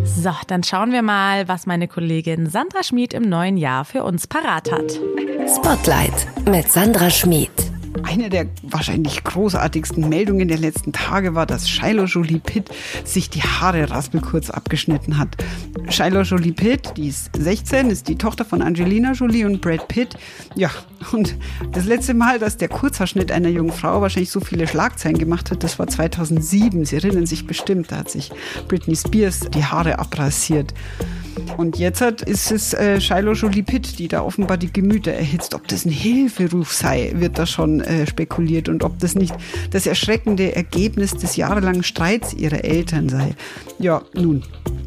So, 0.04 0.32
dann 0.46 0.62
schauen 0.64 0.90
wir 0.90 1.02
mal, 1.02 1.46
was 1.48 1.66
meine 1.66 1.86
Kollegin 1.86 2.46
Sandra 2.46 2.82
Schmid 2.82 3.12
im 3.12 3.28
neuen 3.28 3.58
Jahr 3.58 3.84
für 3.84 4.04
uns 4.04 4.26
parat 4.26 4.72
hat. 4.72 4.98
Spotlight 5.48 6.26
mit 6.46 6.70
Sandra 6.72 7.10
Schmid. 7.10 7.77
Eine 8.02 8.28
der 8.28 8.46
wahrscheinlich 8.62 9.24
großartigsten 9.24 10.08
Meldungen 10.08 10.48
der 10.48 10.58
letzten 10.58 10.92
Tage 10.92 11.34
war, 11.34 11.46
dass 11.46 11.68
Shiloh 11.68 12.04
Jolie 12.04 12.38
Pitt 12.38 12.70
sich 13.04 13.30
die 13.30 13.42
Haare 13.42 13.90
raspelkurz 13.90 14.50
abgeschnitten 14.50 15.18
hat. 15.18 15.36
Shiloh 15.88 16.22
Jolie 16.22 16.52
Pitt, 16.52 16.92
die 16.96 17.08
ist 17.08 17.30
16, 17.36 17.90
ist 17.90 18.08
die 18.08 18.16
Tochter 18.16 18.44
von 18.44 18.62
Angelina 18.62 19.12
Jolie 19.12 19.44
und 19.44 19.60
Brad 19.60 19.88
Pitt. 19.88 20.16
Ja, 20.54 20.70
und 21.12 21.36
das 21.72 21.84
letzte 21.86 22.14
Mal, 22.14 22.38
dass 22.38 22.56
der 22.56 22.68
Kurzhaarschnitt 22.68 23.32
einer 23.32 23.48
jungen 23.48 23.72
Frau 23.72 24.00
wahrscheinlich 24.00 24.30
so 24.30 24.40
viele 24.40 24.66
Schlagzeilen 24.66 25.18
gemacht 25.18 25.50
hat, 25.50 25.62
das 25.62 25.78
war 25.78 25.86
2007. 25.86 26.84
Sie 26.84 26.96
erinnern 26.96 27.26
sich 27.26 27.46
bestimmt, 27.46 27.92
da 27.92 27.98
hat 27.98 28.10
sich 28.10 28.30
Britney 28.68 28.96
Spears 28.96 29.40
die 29.54 29.64
Haare 29.64 29.98
abrasiert. 29.98 30.74
Und 31.56 31.78
jetzt 31.78 32.00
hat, 32.00 32.22
ist 32.22 32.50
es 32.50 32.74
äh, 32.74 33.00
Shiloh 33.00 33.32
Jolie 33.32 33.62
Pitt, 33.62 33.98
die 33.98 34.08
da 34.08 34.22
offenbar 34.22 34.56
die 34.56 34.72
Gemüter 34.72 35.12
erhitzt. 35.12 35.54
Ob 35.54 35.66
das 35.68 35.84
ein 35.84 35.90
Hilferuf 35.90 36.72
sei, 36.72 37.12
wird 37.16 37.38
da 37.38 37.46
schon 37.46 37.80
äh, 37.88 38.06
spekuliert. 38.06 38.68
Und 38.68 38.84
ob 38.84 38.98
das 38.98 39.14
nicht 39.14 39.34
das 39.70 39.86
erschreckende 39.86 40.54
Ergebnis 40.54 41.16
des 41.16 41.36
jahrelangen 41.36 41.82
Streits 41.82 42.34
ihrer 42.34 42.64
Eltern 42.64 43.08
sei. 43.08 43.34
Ja, 43.78 44.02
nun, 44.14 44.42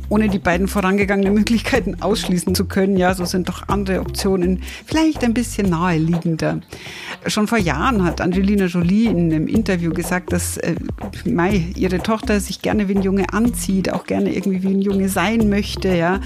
ohne 0.10 0.28
die 0.28 0.40
beiden 0.40 0.68
vorangegangenen 0.68 1.34
Möglichkeiten 1.34 2.02
ausschließen 2.02 2.54
zu 2.54 2.66
können. 2.66 2.98
Ja, 2.98 3.14
so 3.14 3.26
sind 3.26 3.50
doch 3.50 3.70
andere 3.70 4.02
Optionen 4.02 4.62
vielleicht 4.86 5.24
ein 5.24 5.34
bisschen 5.34 5.70
naheliegender. 5.70 6.62
Schon 7.28 7.48
vor 7.48 7.58
Jahren 7.58 8.04
hat 8.04 8.22
Angelina 8.22 8.66
Jolie 8.66 9.06
in 9.06 9.34
einem 9.34 9.48
Interview 9.48 9.92
gesagt, 9.94 10.34
dass 10.34 10.58
äh, 10.58 10.76
Mai, 11.26 11.66
ihre 11.76 12.00
Tochter 12.00 12.40
sich 12.40 12.62
gerne 12.62 12.88
wie 12.88 12.96
ein 12.96 13.02
Junge 13.02 13.34
anzieht, 13.34 13.92
auch 13.94 14.06
gerne 14.06 14.36
irgendwie 14.36 14.64
wie 14.64 14.74
ein 14.74 14.82
Junge 14.82 15.10
sein 15.10 15.50
möchte, 15.50 15.96
ja 15.96 16.20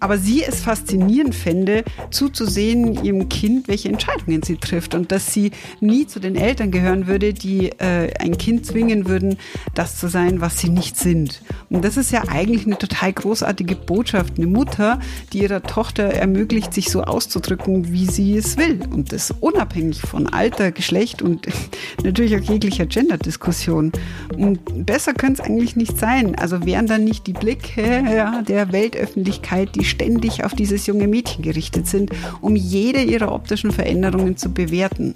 aber 0.00 0.18
sie 0.18 0.44
es 0.44 0.60
faszinierend 0.60 1.34
fände, 1.34 1.84
zuzusehen 2.10 3.04
ihrem 3.04 3.28
Kind, 3.28 3.68
welche 3.68 3.88
Entscheidungen 3.88 4.42
sie 4.42 4.56
trifft 4.56 4.94
und 4.94 5.10
dass 5.12 5.32
sie 5.32 5.50
nie 5.80 6.06
zu 6.08 6.20
den 6.20 6.36
Eltern 6.36 6.70
gehören 6.70 7.06
würde, 7.06 7.32
die 7.32 7.70
äh, 7.78 8.12
ein 8.18 8.38
Kind 8.38 8.66
zwingen 8.66 9.08
würden, 9.08 9.38
das 9.74 9.98
zu 9.98 10.08
sein, 10.08 10.40
was 10.40 10.58
sie 10.58 10.68
nicht 10.68 10.96
sind. 10.96 11.42
Und 11.70 11.84
das 11.84 11.96
ist 11.96 12.10
ja 12.10 12.22
eigentlich 12.28 12.66
eine 12.66 12.78
total 12.78 13.12
großartige 13.12 13.76
Botschaft, 13.76 14.38
eine 14.38 14.46
Mutter, 14.46 14.98
die 15.32 15.42
ihrer 15.42 15.62
Tochter 15.62 16.04
ermöglicht, 16.04 16.72
sich 16.72 16.90
so 16.90 17.02
auszudrücken, 17.02 17.92
wie 17.92 18.06
sie 18.06 18.36
es 18.36 18.56
will. 18.56 18.80
Und 18.90 19.12
das 19.12 19.32
unabhängig 19.40 20.00
von 20.00 20.26
Alter, 20.26 20.72
Geschlecht 20.72 21.22
und 21.22 21.46
natürlich 22.02 22.36
auch 22.36 22.50
jeglicher 22.50 22.86
Gender-Diskussion. 22.86 23.92
Und 24.36 24.86
besser 24.86 25.12
könnte 25.14 25.42
es 25.42 25.48
eigentlich 25.48 25.76
nicht 25.76 25.98
sein. 25.98 26.34
Also 26.34 26.64
wären 26.64 26.86
dann 26.86 27.04
nicht 27.04 27.26
die 27.26 27.32
Blicke 27.32 27.82
ja, 27.82 28.42
der 28.42 28.72
Weltöffentlichkeit, 28.72 29.74
die 29.74 29.84
ständig 29.84 30.44
auf 30.44 30.54
dieses 30.54 30.86
junge 30.86 31.08
Mädchen 31.08 31.42
gerichtet 31.42 31.86
sind, 31.86 32.10
um 32.40 32.56
jede 32.56 33.02
ihrer 33.02 33.32
optischen 33.32 33.72
Veränderungen 33.72 34.36
zu 34.36 34.52
bewerten. 34.52 35.14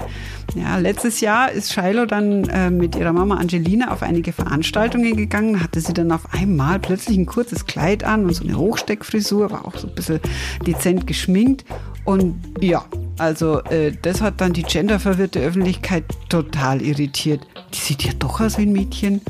Ja, 0.55 0.72
letztes 0.79 1.21
Jahr 1.21 1.51
ist 1.51 1.73
Shiloh 1.73 2.07
dann 2.07 2.45
äh, 2.49 2.71
mit 2.71 2.97
ihrer 2.97 3.13
Mama 3.13 3.37
Angelina 3.37 3.93
auf 3.93 4.03
einige 4.03 4.33
Veranstaltungen 4.33 5.17
gegangen, 5.17 5.63
hatte 5.63 5.81
sie 5.81 5.93
dann 5.93 6.13
auf 6.13 6.33
einmal 6.33 6.79
plötzlich 6.79 7.19
ein 7.19 7.27
kurzes 7.27 7.67
Kleid 7.67 8.05
an 8.05 8.25
und 8.25 8.35
so 8.35 8.45
eine 8.45 8.57
Hochsteckfrisur, 8.57 9.51
war 9.51 9.67
auch 9.67 9.77
so 9.77 9.89
ein 9.89 9.95
bisschen 9.95 10.21
dezent 10.67 11.07
geschminkt. 11.07 11.65
Und 12.05 12.41
ja, 12.61 12.85
also 13.19 13.61
äh, 13.65 13.93
das 14.03 14.21
hat 14.21 14.41
dann 14.41 14.53
die 14.53 14.63
genderverwirrte 14.63 15.41
Öffentlichkeit 15.41 16.05
total 16.29 16.83
irritiert. 16.83 17.47
Die 17.75 17.79
sieht 17.79 18.03
ja 18.03 18.13
doch 18.19 18.41
aus 18.41 18.59
wie 18.59 18.63
ein 18.63 18.73
Mädchen. 18.73 19.21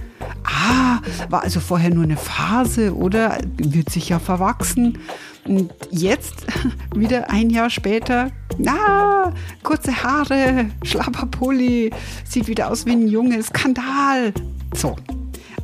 Ah, 0.44 1.00
war 1.28 1.42
also 1.42 1.60
vorher 1.60 1.90
nur 1.90 2.04
eine 2.04 2.16
Phase 2.16 2.94
oder 2.94 3.38
wird 3.56 3.90
sich 3.90 4.08
ja 4.08 4.18
verwachsen. 4.18 4.98
Und 5.44 5.72
jetzt, 5.90 6.46
wieder 6.94 7.30
ein 7.30 7.50
Jahr 7.50 7.68
später, 7.68 8.30
na, 8.58 9.32
kurze 9.62 9.92
Haare, 10.02 10.66
Schlapperpulli, 10.82 11.90
sieht 12.24 12.48
wieder 12.48 12.70
aus 12.70 12.86
wie 12.86 12.92
ein 12.92 13.08
Junge, 13.08 13.42
Skandal. 13.42 14.32
So, 14.74 14.96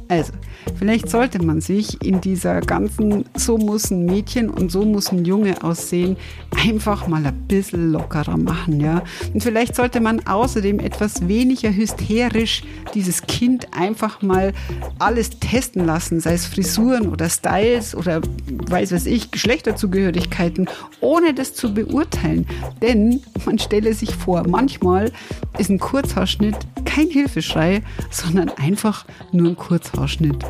also, 0.08 0.32
Vielleicht 0.78 1.08
sollte 1.08 1.42
man 1.42 1.60
sich 1.60 2.02
in 2.04 2.20
dieser 2.20 2.60
ganzen 2.60 3.24
so 3.34 3.58
muss 3.58 3.90
ein 3.90 4.06
Mädchen 4.06 4.50
und 4.50 4.70
so 4.70 4.84
muss 4.84 5.12
ein 5.12 5.24
Junge 5.24 5.62
aussehen 5.62 6.16
einfach 6.64 7.06
mal 7.06 7.24
ein 7.24 7.34
bisschen 7.46 7.92
lockerer 7.92 8.36
machen, 8.36 8.80
ja. 8.80 9.02
Und 9.32 9.42
vielleicht 9.42 9.76
sollte 9.76 10.00
man 10.00 10.26
außerdem 10.26 10.80
etwas 10.80 11.28
weniger 11.28 11.74
hysterisch 11.74 12.62
dieses 12.94 13.22
Kind 13.22 13.68
einfach 13.76 14.22
mal 14.22 14.52
alles 14.98 15.30
testen 15.30 15.84
lassen, 15.86 16.20
sei 16.20 16.34
es 16.34 16.46
Frisuren 16.46 17.08
oder 17.08 17.28
Styles 17.28 17.94
oder 17.94 18.20
weiß 18.48 18.92
was 18.92 19.06
ich, 19.06 19.30
Geschlechterzugehörigkeiten, 19.30 20.68
ohne 21.00 21.34
das 21.34 21.54
zu 21.54 21.72
beurteilen. 21.72 22.46
Denn 22.82 23.20
man 23.44 23.58
stelle 23.58 23.92
sich 23.94 24.14
vor, 24.14 24.46
manchmal 24.48 25.12
ist 25.58 25.70
ein 25.70 25.78
Kurzhaarschnitt 25.78 26.56
kein 26.88 27.10
Hilfeschrei, 27.10 27.82
sondern 28.10 28.50
einfach 28.50 29.04
nur 29.30 29.48
ein 29.50 29.56
Kurzhaarschnitt. 29.56 30.42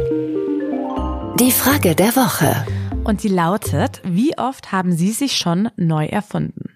Die 1.41 1.51
Frage 1.51 1.95
der 1.95 2.15
Woche. 2.15 2.65
Und 3.05 3.23
die 3.23 3.29
lautet, 3.29 4.01
wie 4.05 4.37
oft 4.39 4.71
haben 4.71 4.93
Sie 4.93 5.11
sich 5.11 5.37
schon 5.37 5.69
neu 5.77 6.07
erfunden? 6.07 6.68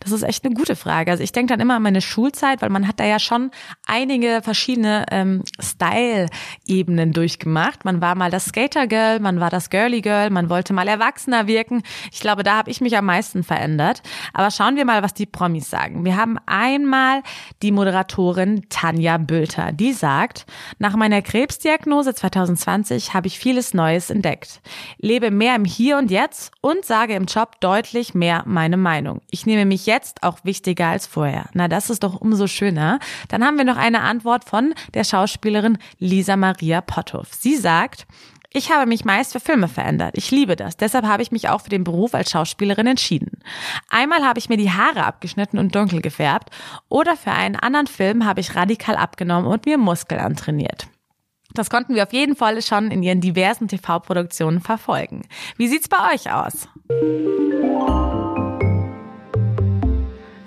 Das 0.00 0.12
ist 0.12 0.22
echt 0.22 0.44
eine 0.44 0.54
gute 0.54 0.76
Frage. 0.76 1.10
Also 1.10 1.22
ich 1.22 1.32
denke 1.32 1.52
dann 1.52 1.60
immer 1.60 1.76
an 1.76 1.82
meine 1.82 2.00
Schulzeit, 2.00 2.62
weil 2.62 2.70
man 2.70 2.86
hat 2.88 3.00
da 3.00 3.04
ja 3.04 3.18
schon 3.18 3.50
einige 3.86 4.40
verschiedene 4.42 5.06
ähm, 5.10 5.42
Style-Ebenen 5.60 7.12
durchgemacht. 7.12 7.84
Man 7.84 8.00
war 8.00 8.14
mal 8.14 8.30
das 8.30 8.46
Skater-Girl, 8.46 9.20
man 9.20 9.40
war 9.40 9.50
das 9.50 9.70
Girly-Girl, 9.70 10.30
man 10.30 10.50
wollte 10.50 10.72
mal 10.72 10.88
erwachsener 10.88 11.46
wirken. 11.46 11.82
Ich 12.12 12.20
glaube, 12.20 12.42
da 12.42 12.56
habe 12.56 12.70
ich 12.70 12.80
mich 12.80 12.96
am 12.96 13.06
meisten 13.06 13.42
verändert. 13.42 14.02
Aber 14.32 14.50
schauen 14.50 14.76
wir 14.76 14.84
mal, 14.84 15.02
was 15.02 15.14
die 15.14 15.26
Promis 15.26 15.70
sagen. 15.70 16.04
Wir 16.04 16.16
haben 16.16 16.38
einmal 16.46 17.22
die 17.62 17.72
Moderatorin 17.72 18.68
Tanja 18.68 19.18
Bülter. 19.18 19.72
Die 19.72 19.92
sagt, 19.92 20.46
nach 20.78 20.96
meiner 20.96 21.22
Krebsdiagnose 21.22 22.14
2020 22.14 23.14
habe 23.14 23.26
ich 23.26 23.38
vieles 23.38 23.74
Neues 23.74 24.10
entdeckt. 24.10 24.60
Lebe 24.98 25.30
mehr 25.30 25.56
im 25.56 25.64
Hier 25.64 25.98
und 25.98 26.10
Jetzt 26.10 26.52
und 26.60 26.84
sage 26.84 27.14
im 27.14 27.24
Job 27.24 27.60
deutlich 27.60 28.14
mehr 28.14 28.42
meine 28.46 28.76
Meinung. 28.76 29.20
Ich 29.30 29.46
nehme 29.46 29.61
mich 29.64 29.86
jetzt 29.86 30.22
auch 30.22 30.38
wichtiger 30.44 30.88
als 30.88 31.06
vorher. 31.06 31.46
Na, 31.52 31.68
das 31.68 31.90
ist 31.90 32.02
doch 32.02 32.20
umso 32.20 32.46
schöner. 32.46 32.98
Dann 33.28 33.44
haben 33.44 33.58
wir 33.58 33.64
noch 33.64 33.76
eine 33.76 34.02
Antwort 34.02 34.44
von 34.44 34.74
der 34.94 35.04
Schauspielerin 35.04 35.78
Lisa 35.98 36.36
Maria 36.36 36.80
Potthoff. 36.80 37.28
Sie 37.32 37.56
sagt, 37.56 38.06
ich 38.54 38.70
habe 38.70 38.86
mich 38.86 39.04
meist 39.04 39.32
für 39.32 39.40
Filme 39.40 39.68
verändert. 39.68 40.16
Ich 40.16 40.30
liebe 40.30 40.56
das. 40.56 40.76
Deshalb 40.76 41.06
habe 41.06 41.22
ich 41.22 41.32
mich 41.32 41.48
auch 41.48 41.62
für 41.62 41.70
den 41.70 41.84
Beruf 41.84 42.14
als 42.14 42.30
Schauspielerin 42.30 42.86
entschieden. 42.86 43.40
Einmal 43.88 44.24
habe 44.24 44.38
ich 44.38 44.48
mir 44.48 44.58
die 44.58 44.70
Haare 44.70 45.04
abgeschnitten 45.04 45.58
und 45.58 45.74
dunkel 45.74 46.02
gefärbt 46.02 46.50
oder 46.88 47.16
für 47.16 47.32
einen 47.32 47.56
anderen 47.56 47.86
Film 47.86 48.26
habe 48.26 48.40
ich 48.40 48.54
radikal 48.54 48.96
abgenommen 48.96 49.50
und 49.50 49.64
mir 49.64 49.78
Muskeln 49.78 50.20
antrainiert. 50.20 50.86
Das 51.54 51.70
konnten 51.70 51.94
wir 51.94 52.02
auf 52.04 52.12
jeden 52.12 52.36
Fall 52.36 52.60
schon 52.62 52.90
in 52.90 53.02
ihren 53.02 53.20
diversen 53.20 53.68
TV-Produktionen 53.68 54.60
verfolgen. 54.60 55.22
Wie 55.56 55.68
sieht's 55.68 55.88
bei 55.88 56.14
euch 56.14 56.30
aus? 56.32 56.68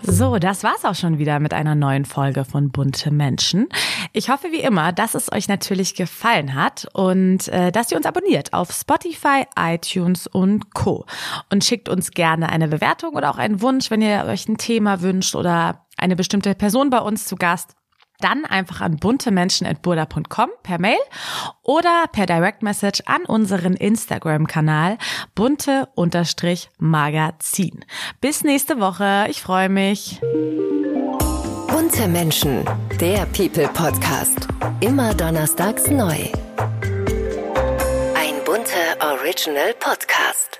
So, 0.07 0.37
das 0.37 0.63
war's 0.63 0.85
auch 0.85 0.93
schon 0.93 1.17
wieder 1.17 1.39
mit 1.39 1.53
einer 1.53 1.73
neuen 1.73 2.05
Folge 2.05 2.45
von 2.45 2.69
Bunte 2.71 3.09
Menschen. 3.09 3.67
Ich 4.13 4.29
hoffe 4.29 4.51
wie 4.51 4.59
immer, 4.59 4.91
dass 4.91 5.15
es 5.15 5.31
euch 5.31 5.47
natürlich 5.47 5.95
gefallen 5.95 6.53
hat 6.53 6.87
und 6.93 7.47
äh, 7.47 7.71
dass 7.71 7.91
ihr 7.91 7.97
uns 7.97 8.05
abonniert 8.05 8.53
auf 8.53 8.71
Spotify, 8.71 9.45
iTunes 9.57 10.27
und 10.27 10.73
Co. 10.75 11.05
Und 11.51 11.63
schickt 11.63 11.89
uns 11.89 12.11
gerne 12.11 12.49
eine 12.49 12.67
Bewertung 12.67 13.15
oder 13.15 13.31
auch 13.31 13.37
einen 13.37 13.61
Wunsch, 13.61 13.89
wenn 13.89 14.01
ihr 14.01 14.25
euch 14.27 14.47
ein 14.47 14.57
Thema 14.57 15.01
wünscht 15.01 15.33
oder 15.35 15.85
eine 15.97 16.15
bestimmte 16.15 16.53
Person 16.53 16.91
bei 16.91 16.99
uns 16.99 17.25
zu 17.25 17.35
Gast 17.35 17.75
dann 18.19 18.45
einfach 18.45 18.81
an 18.81 18.97
buntemenschen.burda.com 18.97 20.49
per 20.63 20.79
Mail 20.79 20.97
oder 21.63 22.05
per 22.11 22.25
Direct 22.25 22.63
Message 22.63 23.01
an 23.05 23.23
unseren 23.25 23.75
Instagram-Kanal 23.75 24.97
bunte-magazin. 25.35 27.85
Bis 28.21 28.43
nächste 28.43 28.79
Woche. 28.79 29.27
Ich 29.29 29.41
freue 29.41 29.69
mich. 29.69 30.19
Bunte 31.67 32.07
Menschen, 32.07 32.63
der 32.99 33.25
People 33.27 33.67
Podcast. 33.69 34.47
Immer 34.79 35.13
donnerstags 35.13 35.87
neu. 35.89 36.31
Ein 38.15 38.35
bunter 38.45 38.95
Original 39.01 39.73
Podcast. 39.79 40.54